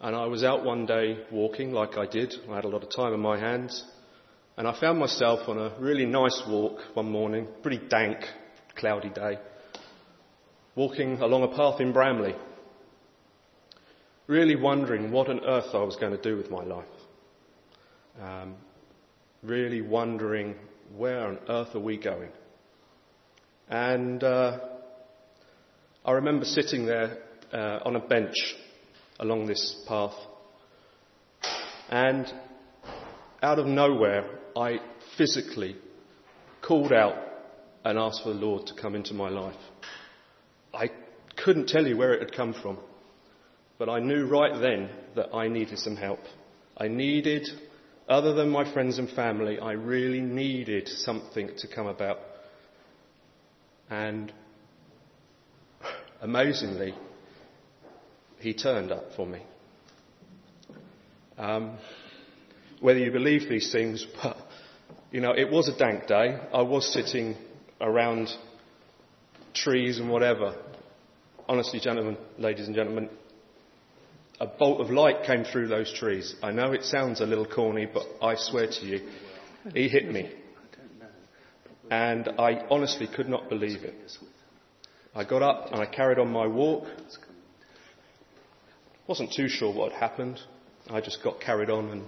And 0.00 0.14
I 0.14 0.26
was 0.26 0.44
out 0.44 0.64
one 0.64 0.84
day 0.84 1.24
walking, 1.32 1.72
like 1.72 1.96
I 1.96 2.06
did. 2.06 2.34
I 2.50 2.56
had 2.56 2.64
a 2.64 2.68
lot 2.68 2.82
of 2.82 2.90
time 2.90 3.14
on 3.14 3.20
my 3.20 3.38
hands. 3.38 3.82
And 4.56 4.68
I 4.68 4.78
found 4.78 4.98
myself 4.98 5.48
on 5.48 5.58
a 5.58 5.72
really 5.78 6.06
nice 6.06 6.42
walk 6.46 6.78
one 6.94 7.10
morning, 7.10 7.48
pretty 7.62 7.88
dank, 7.88 8.18
cloudy 8.74 9.10
day, 9.10 9.38
walking 10.74 11.20
along 11.20 11.44
a 11.44 11.48
path 11.48 11.80
in 11.80 11.92
Bramley, 11.92 12.34
really 14.26 14.56
wondering 14.56 15.10
what 15.10 15.28
on 15.28 15.40
earth 15.44 15.74
I 15.74 15.82
was 15.82 15.96
going 15.96 16.16
to 16.16 16.22
do 16.22 16.36
with 16.36 16.50
my 16.50 16.62
life. 16.62 16.84
Um, 18.20 18.54
really 19.42 19.82
wondering 19.82 20.56
where 20.96 21.26
on 21.26 21.38
earth 21.48 21.74
are 21.74 21.80
we 21.80 21.96
going? 21.98 22.30
And 23.68 24.22
uh, 24.22 24.58
I 26.04 26.12
remember 26.12 26.44
sitting 26.44 26.86
there 26.86 27.18
uh, 27.52 27.80
on 27.84 27.96
a 27.96 28.00
bench 28.00 28.34
along 29.18 29.46
this 29.46 29.82
path, 29.86 30.14
and 31.88 32.32
out 33.42 33.58
of 33.58 33.66
nowhere, 33.66 34.28
I 34.56 34.78
physically 35.16 35.76
called 36.62 36.92
out 36.92 37.14
and 37.84 37.98
asked 37.98 38.22
for 38.24 38.30
the 38.30 38.40
Lord 38.40 38.66
to 38.66 38.74
come 38.74 38.94
into 38.94 39.14
my 39.14 39.28
life. 39.28 39.54
I 40.74 40.90
couldn't 41.36 41.68
tell 41.68 41.86
you 41.86 41.96
where 41.96 42.14
it 42.14 42.20
had 42.20 42.32
come 42.32 42.54
from, 42.54 42.78
but 43.78 43.88
I 43.88 44.00
knew 44.00 44.26
right 44.26 44.60
then 44.60 44.90
that 45.14 45.34
I 45.34 45.48
needed 45.48 45.78
some 45.78 45.96
help. 45.96 46.20
I 46.76 46.88
needed, 46.88 47.46
other 48.08 48.34
than 48.34 48.50
my 48.50 48.70
friends 48.72 48.98
and 48.98 49.08
family, 49.10 49.58
I 49.58 49.72
really 49.72 50.20
needed 50.20 50.88
something 50.88 51.50
to 51.58 51.68
come 51.68 51.86
about. 51.86 52.18
And 53.88 54.32
amazingly, 56.20 56.94
he 58.46 58.54
turned 58.54 58.92
up 58.92 59.12
for 59.16 59.26
me. 59.26 59.42
Um, 61.36 61.78
whether 62.80 63.00
you 63.00 63.10
believe 63.10 63.48
these 63.48 63.72
things, 63.72 64.06
but 64.22 64.36
you 65.10 65.20
know, 65.20 65.32
it 65.32 65.50
was 65.50 65.68
a 65.68 65.76
dank 65.76 66.06
day. 66.06 66.38
I 66.54 66.62
was 66.62 66.92
sitting 66.92 67.34
around 67.80 68.28
trees 69.52 69.98
and 69.98 70.08
whatever. 70.08 70.54
Honestly, 71.48 71.80
gentlemen, 71.80 72.16
ladies 72.38 72.68
and 72.68 72.76
gentlemen, 72.76 73.10
a 74.38 74.46
bolt 74.46 74.80
of 74.80 74.90
light 74.90 75.24
came 75.24 75.42
through 75.42 75.66
those 75.66 75.92
trees. 75.92 76.36
I 76.40 76.52
know 76.52 76.70
it 76.70 76.84
sounds 76.84 77.20
a 77.20 77.26
little 77.26 77.46
corny, 77.46 77.88
but 77.92 78.06
I 78.22 78.36
swear 78.36 78.68
to 78.68 78.86
you, 78.86 79.08
he 79.74 79.88
hit 79.88 80.08
me. 80.08 80.32
And 81.90 82.28
I 82.38 82.64
honestly 82.70 83.08
could 83.08 83.28
not 83.28 83.48
believe 83.48 83.82
it. 83.82 84.12
I 85.16 85.24
got 85.24 85.42
up 85.42 85.72
and 85.72 85.80
I 85.80 85.86
carried 85.86 86.20
on 86.20 86.30
my 86.30 86.46
walk. 86.46 86.84
Wasn't 89.08 89.32
too 89.32 89.48
sure 89.48 89.72
what 89.72 89.92
had 89.92 90.00
happened. 90.00 90.40
I 90.90 91.00
just 91.00 91.22
got 91.22 91.40
carried 91.40 91.70
on 91.70 91.90
and 91.90 92.04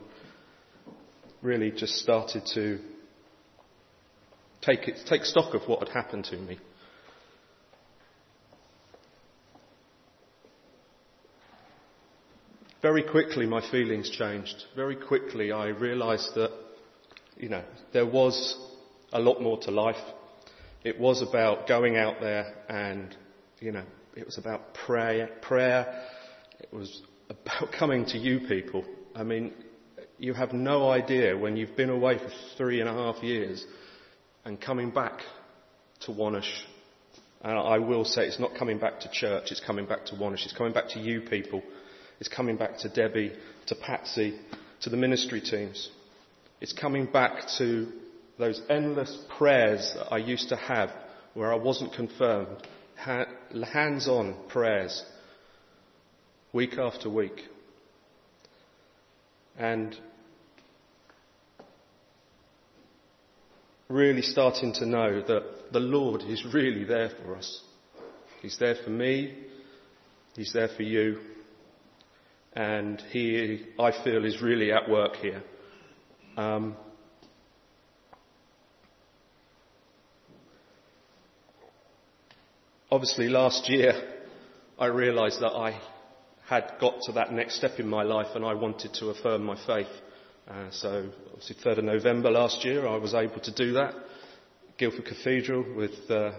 really 1.43 1.71
just 1.71 1.95
started 1.97 2.45
to 2.55 2.81
take, 4.63 4.89
it, 4.89 4.99
take 5.07 5.25
stock 5.25 5.55
of 5.55 5.63
what 5.69 5.79
had 5.79 5.89
happened 5.91 6.25
to 6.27 6.37
me. 6.37 6.59
Very 12.83 13.03
quickly, 13.03 13.47
my 13.47 13.61
feelings 13.71 14.11
changed. 14.11 14.65
Very 14.77 14.97
quickly, 14.97 15.53
I 15.53 15.69
realized 15.69 16.35
that, 16.35 16.53
you 17.37 17.49
know, 17.49 17.65
there 17.93 18.07
was 18.07 18.57
a 19.13 19.21
lot 19.21 19.41
more 19.41 19.59
to 19.63 19.71
life. 19.71 19.97
It 20.85 20.99
was 20.99 21.23
about 21.23 21.69
going 21.69 21.97
out 21.97 22.21
there 22.21 22.55
and, 22.69 23.17
you 23.61 23.73
know, 23.73 23.85
it 24.17 24.27
was 24.27 24.39
about 24.39 24.75
prayer, 24.75 25.29
prayer. 25.43 26.03
It 26.61 26.73
was 26.73 27.03
about 27.29 27.73
coming 27.79 28.05
to 28.07 28.19
you 28.19 28.47
people. 28.49 28.85
I 29.15 29.23
mean, 29.23 29.53
you 30.19 30.35
have 30.35 30.53
no 30.53 30.91
idea 30.91 31.37
when 31.37 31.57
you've 31.57 31.77
been 31.77 31.91
away 31.91 32.19
for 32.19 32.31
three 32.57 32.81
and 32.81 32.89
a 32.89 32.93
half 32.93 33.23
years 33.23 33.65
and 34.45 34.61
coming 34.61 34.91
back 34.91 35.21
to 36.01 36.13
Wonersh. 36.13 36.63
And 37.43 37.57
I 37.57 37.79
will 37.79 38.05
say 38.05 38.27
it's 38.27 38.41
not 38.41 38.57
coming 38.57 38.79
back 38.79 39.01
to 39.01 39.11
church, 39.11 39.53
it's 39.53 39.61
coming 39.61 39.87
back 39.87 40.07
to 40.07 40.17
Wonersh. 40.17 40.45
It's 40.45 40.57
coming 40.57 40.73
back 40.73 40.89
to 40.91 41.01
you 41.01 41.21
people. 41.21 41.63
It's 42.19 42.29
coming 42.29 42.57
back 42.57 42.79
to 42.79 42.89
Debbie, 42.89 43.33
to 43.67 43.75
Patsy, 43.77 44.39
to 44.81 44.91
the 44.91 44.97
ministry 44.97 45.41
teams. 45.41 45.91
It's 46.61 46.73
coming 46.73 47.07
back 47.07 47.47
to 47.59 47.93
those 48.39 48.61
endless 48.69 49.17
prayers 49.37 49.93
that 49.95 50.13
I 50.13 50.19
used 50.19 50.49
to 50.49 50.57
have 50.57 50.91
where 51.35 51.53
I 51.53 51.57
wasn't 51.57 51.93
confirmed. 51.93 52.67
Hands 52.97 54.09
on 54.09 54.35
prayers. 54.49 55.05
Week 56.53 56.79
after 56.79 57.11
week. 57.11 57.41
And 59.59 59.97
really 63.89 64.23
starting 64.23 64.73
to 64.75 64.87
know 64.87 65.21
that 65.21 65.73
the 65.73 65.81
Lord 65.81 66.23
is 66.23 66.45
really 66.53 66.85
there 66.85 67.11
for 67.23 67.37
us. 67.37 67.63
He's 68.43 68.57
there 68.59 68.77
for 68.85 68.91
me. 68.91 69.35
He's 70.37 70.53
there 70.53 70.69
for 70.77 70.83
you. 70.83 71.19
And 72.55 73.03
He, 73.11 73.65
I 73.79 73.93
feel, 74.05 74.25
is 74.25 74.41
really 74.43 74.73
at 74.73 74.89
work 74.89 75.17
here. 75.17 75.43
Um, 76.37 76.77
obviously, 82.91 83.29
last 83.29 83.69
year, 83.69 83.93
I 84.79 84.87
realised 84.87 85.41
that 85.41 85.53
I 85.53 85.81
had 86.49 86.73
got 86.81 87.03
to 87.03 87.13
that 87.13 87.33
next 87.33 87.57
step 87.57 87.79
in 87.79 87.87
my 87.87 88.03
life 88.03 88.29
and 88.35 88.45
I 88.45 88.55
wanted 88.55 88.95
to 88.95 89.11
affirm 89.11 89.45
my 89.45 89.57
faith. 89.67 89.87
Uh, 90.49 90.71
so, 90.71 91.11
obviously, 91.27 91.57
3rd 91.57 91.79
of 91.79 91.85
November 91.85 92.31
last 92.31 92.65
year, 92.65 92.87
I 92.87 92.97
was 92.97 93.13
able 93.13 93.41
to 93.41 93.55
do 93.55 93.75
that. 93.75 93.95
Guildford 94.79 95.05
Cathedral 95.05 95.75
with, 95.77 96.11
uh, 96.11 96.33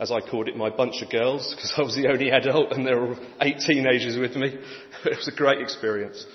as 0.00 0.10
I 0.10 0.20
called 0.20 0.48
it, 0.48 0.56
my 0.56 0.70
bunch 0.70 1.02
of 1.02 1.10
girls, 1.10 1.54
because 1.54 1.72
I 1.76 1.82
was 1.82 1.94
the 1.94 2.08
only 2.08 2.30
adult 2.30 2.72
and 2.72 2.84
there 2.84 3.00
were 3.00 3.16
eight 3.40 3.60
teenagers 3.60 4.18
with 4.18 4.34
me. 4.34 4.48
it 5.04 5.16
was 5.16 5.28
a 5.28 5.36
great 5.36 5.60
experience. 5.60 6.26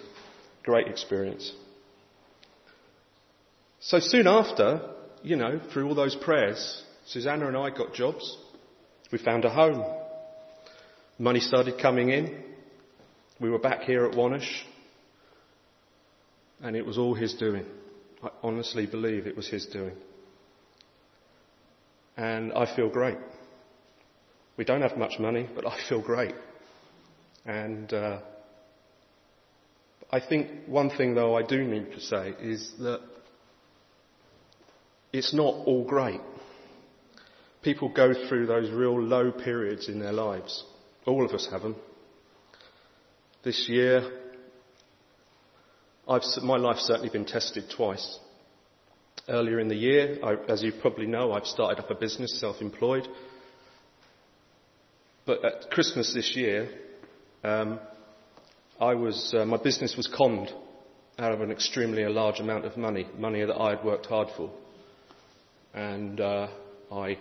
Great 0.64 0.88
experience. 0.88 1.52
So 3.82 4.00
soon 4.00 4.28
after, 4.28 4.82
you 5.24 5.36
know, 5.36 5.60
through 5.74 5.90
all 5.90 5.96
those 5.96 6.16
prayers, 6.16 6.84
Susanna 7.06 7.48
and 7.48 7.58
I 7.58 7.70
got 7.70 7.94
jobs. 7.94 8.38
We 9.12 9.18
found 9.18 9.44
a 9.44 9.50
home. 9.50 9.84
Money 11.18 11.42
started 11.42 11.82
coming 11.82 12.12
in. 12.12 12.49
We 13.40 13.50
were 13.50 13.60
back 13.60 13.84
here 13.84 14.06
at 14.06 14.12
Wonersh. 14.14 14.64
And 16.62 16.76
it 16.76 16.86
was 16.86 16.98
all 16.98 17.14
His 17.14 17.34
doing. 17.36 17.66
I 18.22 18.30
honestly 18.44 18.86
believe 18.86 19.28
it 19.28 19.38
was 19.38 19.48
His 19.48 19.66
doing. 19.66 19.96
And 22.18 22.52
I 22.52 22.76
feel 22.76 22.90
great. 22.90 23.18
We 24.58 24.66
don't 24.66 24.82
have 24.82 24.98
much 24.98 25.20
money, 25.20 25.48
but 25.56 25.66
I 25.66 25.78
feel 25.88 26.02
great. 26.02 26.36
And 27.46 27.94
uh, 27.94 28.20
I 30.12 30.20
think 30.20 30.68
one 30.68 30.90
thing, 30.90 31.16
though, 31.16 31.38
I 31.38 31.44
do 31.44 31.64
need 31.64 31.94
to 31.94 32.02
say 32.02 32.34
is 32.42 32.74
that 32.80 33.00
it's 35.14 35.34
not 35.34 35.54
all 35.66 35.86
great. 35.86 36.20
People 37.62 37.88
go 37.88 38.14
through 38.28 38.48
those 38.48 38.70
real 38.70 39.02
low 39.02 39.32
periods 39.32 39.88
in 39.88 40.00
their 40.00 40.12
lives. 40.12 40.66
All 41.06 41.26
of 41.26 41.32
us 41.32 41.48
have 41.50 41.62
them. 41.62 41.78
This 43.42 43.70
year, 43.70 44.02
I've, 46.10 46.24
my 46.44 46.58
life's 46.58 46.86
certainly 46.86 47.08
been 47.08 47.24
tested 47.24 47.70
twice. 47.74 48.20
Earlier 49.30 49.62
in 49.62 49.70
the 49.70 49.76
year, 49.76 50.18
I, 50.22 50.34
as 50.52 50.62
you 50.62 50.74
probably 50.82 51.06
know, 51.06 51.32
I've 51.32 51.46
started 51.46 51.82
up 51.82 51.90
a 51.90 51.96
business, 51.96 52.38
self-employed. 52.42 53.08
But 55.26 55.46
at 55.46 55.72
Christmas 55.72 56.14
this 56.14 56.36
year, 56.36 56.70
um, 57.46 57.80
I 58.78 58.96
was, 58.96 59.34
uh, 59.34 59.46
my 59.46 59.56
business 59.56 59.96
was 59.96 60.08
conned 60.08 60.52
out 61.18 61.32
of 61.32 61.40
an 61.40 61.50
extremely 61.50 62.04
large 62.08 62.42
amount 62.42 62.66
of 62.66 62.76
money, 62.76 63.08
money 63.18 63.46
that 63.46 63.56
I 63.56 63.70
had 63.70 63.86
worked 63.86 64.08
hard 64.08 64.28
for. 64.36 64.52
And 65.74 66.20
uh, 66.20 66.48
I 66.92 67.18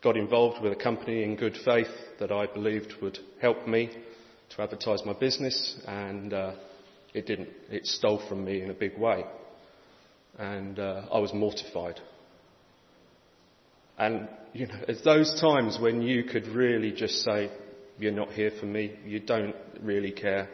got 0.00 0.16
involved 0.16 0.62
with 0.62 0.72
a 0.72 0.80
company 0.80 1.24
in 1.24 1.34
good 1.34 1.56
faith 1.64 1.90
that 2.20 2.30
I 2.30 2.46
believed 2.46 2.94
would 3.02 3.18
help 3.40 3.66
me 3.66 3.90
to 4.50 4.62
advertise 4.62 5.04
my 5.04 5.12
business, 5.12 5.76
and 5.86 6.32
uh, 6.32 6.52
it 7.14 7.26
didn't. 7.26 7.48
It 7.70 7.86
stole 7.86 8.22
from 8.28 8.44
me 8.44 8.62
in 8.62 8.70
a 8.70 8.74
big 8.74 8.98
way. 8.98 9.24
And 10.38 10.78
uh, 10.78 11.06
I 11.12 11.18
was 11.18 11.32
mortified. 11.34 12.00
And, 13.98 14.28
you 14.52 14.66
know, 14.66 14.78
it's 14.88 15.02
those 15.02 15.38
times 15.40 15.78
when 15.80 16.00
you 16.00 16.24
could 16.24 16.46
really 16.46 16.92
just 16.92 17.22
say, 17.22 17.50
You're 17.98 18.12
not 18.12 18.32
here 18.32 18.50
for 18.58 18.66
me, 18.66 18.96
you 19.04 19.20
don't 19.20 19.54
really 19.82 20.12
care. 20.12 20.48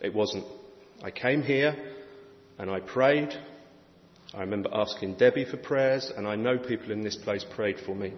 It 0.00 0.14
wasn't. 0.14 0.44
I 1.02 1.10
came 1.10 1.42
here 1.42 1.76
and 2.58 2.70
I 2.70 2.80
prayed. 2.80 3.28
I 4.34 4.40
remember 4.40 4.70
asking 4.72 5.14
Debbie 5.14 5.46
for 5.50 5.56
prayers, 5.56 6.12
and 6.14 6.26
I 6.26 6.36
know 6.36 6.58
people 6.58 6.90
in 6.90 7.02
this 7.02 7.16
place 7.16 7.44
prayed 7.54 7.76
for 7.84 7.94
me. 7.94 8.12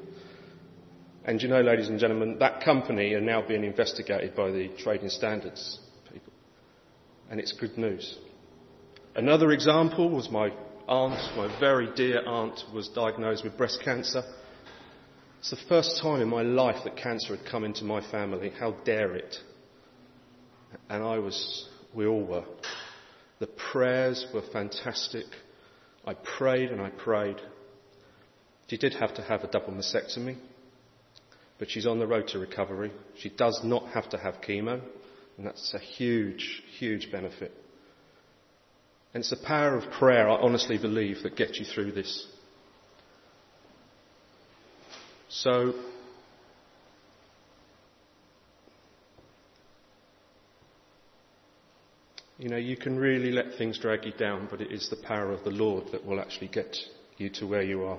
And 1.25 1.41
you 1.43 1.49
know, 1.49 1.61
ladies 1.61 1.89
and 1.89 1.99
gentlemen, 2.01 2.39
that 2.39 2.65
company 2.65 3.13
are 3.15 3.21
now 3.21 3.47
being 3.47 3.65
investigated 3.65 4.35
by 4.35 4.51
the 4.51 4.69
trading 4.79 5.11
standards 5.11 5.79
people. 6.11 6.33
And 7.31 7.39
it's 7.39 7.53
good 7.53 7.77
news. 7.77 8.19
Another 9.15 9.51
example 9.51 10.09
was 10.09 10.31
my 10.31 10.51
aunt, 10.89 11.37
my 11.37 11.55
very 11.61 11.89
dear 11.95 12.27
aunt, 12.27 12.61
was 12.73 12.89
diagnosed 12.89 13.45
with 13.45 13.57
breast 13.57 13.81
cancer. 13.85 14.23
It's 15.41 15.51
the 15.51 15.59
first 15.69 16.01
time 16.03 16.21
in 16.21 16.29
my 16.29 16.43
life 16.43 16.85
that 16.85 16.97
cancer 16.97 17.37
had 17.37 17.47
come 17.47 17.65
into 17.65 17.85
my 17.85 18.01
family. 18.11 18.51
How 18.51 18.73
dare 18.85 19.15
it? 19.15 19.37
And 20.89 21.03
I 21.03 21.19
was, 21.19 21.69
we 21.95 22.07
all 22.07 22.25
were. 22.25 22.45
The 23.41 23.47
prayers 23.47 24.27
were 24.33 24.43
fantastic. 24.53 25.25
I 26.07 26.15
prayed 26.15 26.71
and 26.71 26.81
I 26.81 26.91
prayed. 26.91 27.37
She 28.69 28.77
did 28.77 28.95
have 28.95 29.15
to 29.15 29.23
have 29.23 29.43
a 29.43 29.49
double 29.49 29.73
mastectomy, 29.73 30.37
but 31.61 31.71
she's 31.71 31.87
on 31.87 31.99
the 31.99 32.07
road 32.07 32.27
to 32.29 32.39
recovery. 32.39 32.91
She 33.19 33.29
does 33.29 33.61
not 33.63 33.87
have 33.91 34.09
to 34.11 34.19
have 34.19 34.41
chemo, 34.41 34.81
and 35.37 35.47
that's 35.47 35.75
a 35.75 35.79
huge, 35.79 36.63
huge 36.79 37.13
benefit. 37.13 37.53
And 39.13 39.21
it's 39.21 39.29
the 39.31 39.47
power 39.47 39.77
of 39.77 39.93
prayer, 39.93 40.29
I 40.29 40.37
honestly 40.37 40.79
believe, 40.79 41.23
that 41.23 41.37
gets 41.37 41.61
you 41.61 41.67
through 41.67 41.93
this. 41.93 42.27
So, 45.29 45.75
you 52.39 52.49
know, 52.49 52.57
you 52.57 52.77
can 52.77 52.99
really 52.99 53.33
let 53.33 53.59
things 53.59 53.79
drag 53.79 54.07
you 54.07 54.13
down, 54.13 54.49
but 54.51 54.63
it 54.63 54.73
is 54.73 54.89
the 54.89 55.07
power 55.07 55.31
of 55.31 55.45
the 55.45 55.51
Lord 55.51 55.93
that 55.93 56.07
will 56.07 56.21
actually 56.21 56.49
get 56.49 56.75
you 57.19 57.29
to 57.35 57.47
where 57.47 57.63
you 57.63 57.85
are, 57.85 57.99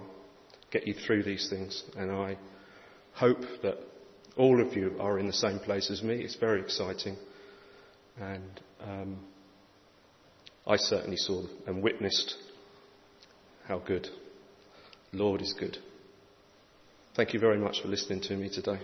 get 0.71 0.87
you 0.87 0.95
through 0.95 1.23
these 1.23 1.47
things. 1.47 1.83
And 1.95 2.11
I 2.11 2.37
hope 3.21 3.45
that 3.61 3.77
all 4.35 4.59
of 4.59 4.75
you 4.75 4.95
are 4.99 5.19
in 5.19 5.27
the 5.27 5.33
same 5.33 5.59
place 5.59 5.91
as 5.91 6.01
me. 6.01 6.15
It's 6.15 6.37
very 6.37 6.59
exciting. 6.59 7.15
And 8.19 8.59
um, 8.83 9.19
I 10.65 10.75
certainly 10.77 11.17
saw 11.17 11.43
and 11.67 11.83
witnessed 11.83 12.35
how 13.67 13.77
good. 13.77 14.07
Lord 15.13 15.43
is 15.43 15.53
good. 15.53 15.77
Thank 17.15 17.35
you 17.35 17.39
very 17.39 17.59
much 17.59 17.83
for 17.83 17.89
listening 17.89 18.21
to 18.21 18.35
me 18.35 18.49
today. 18.49 18.79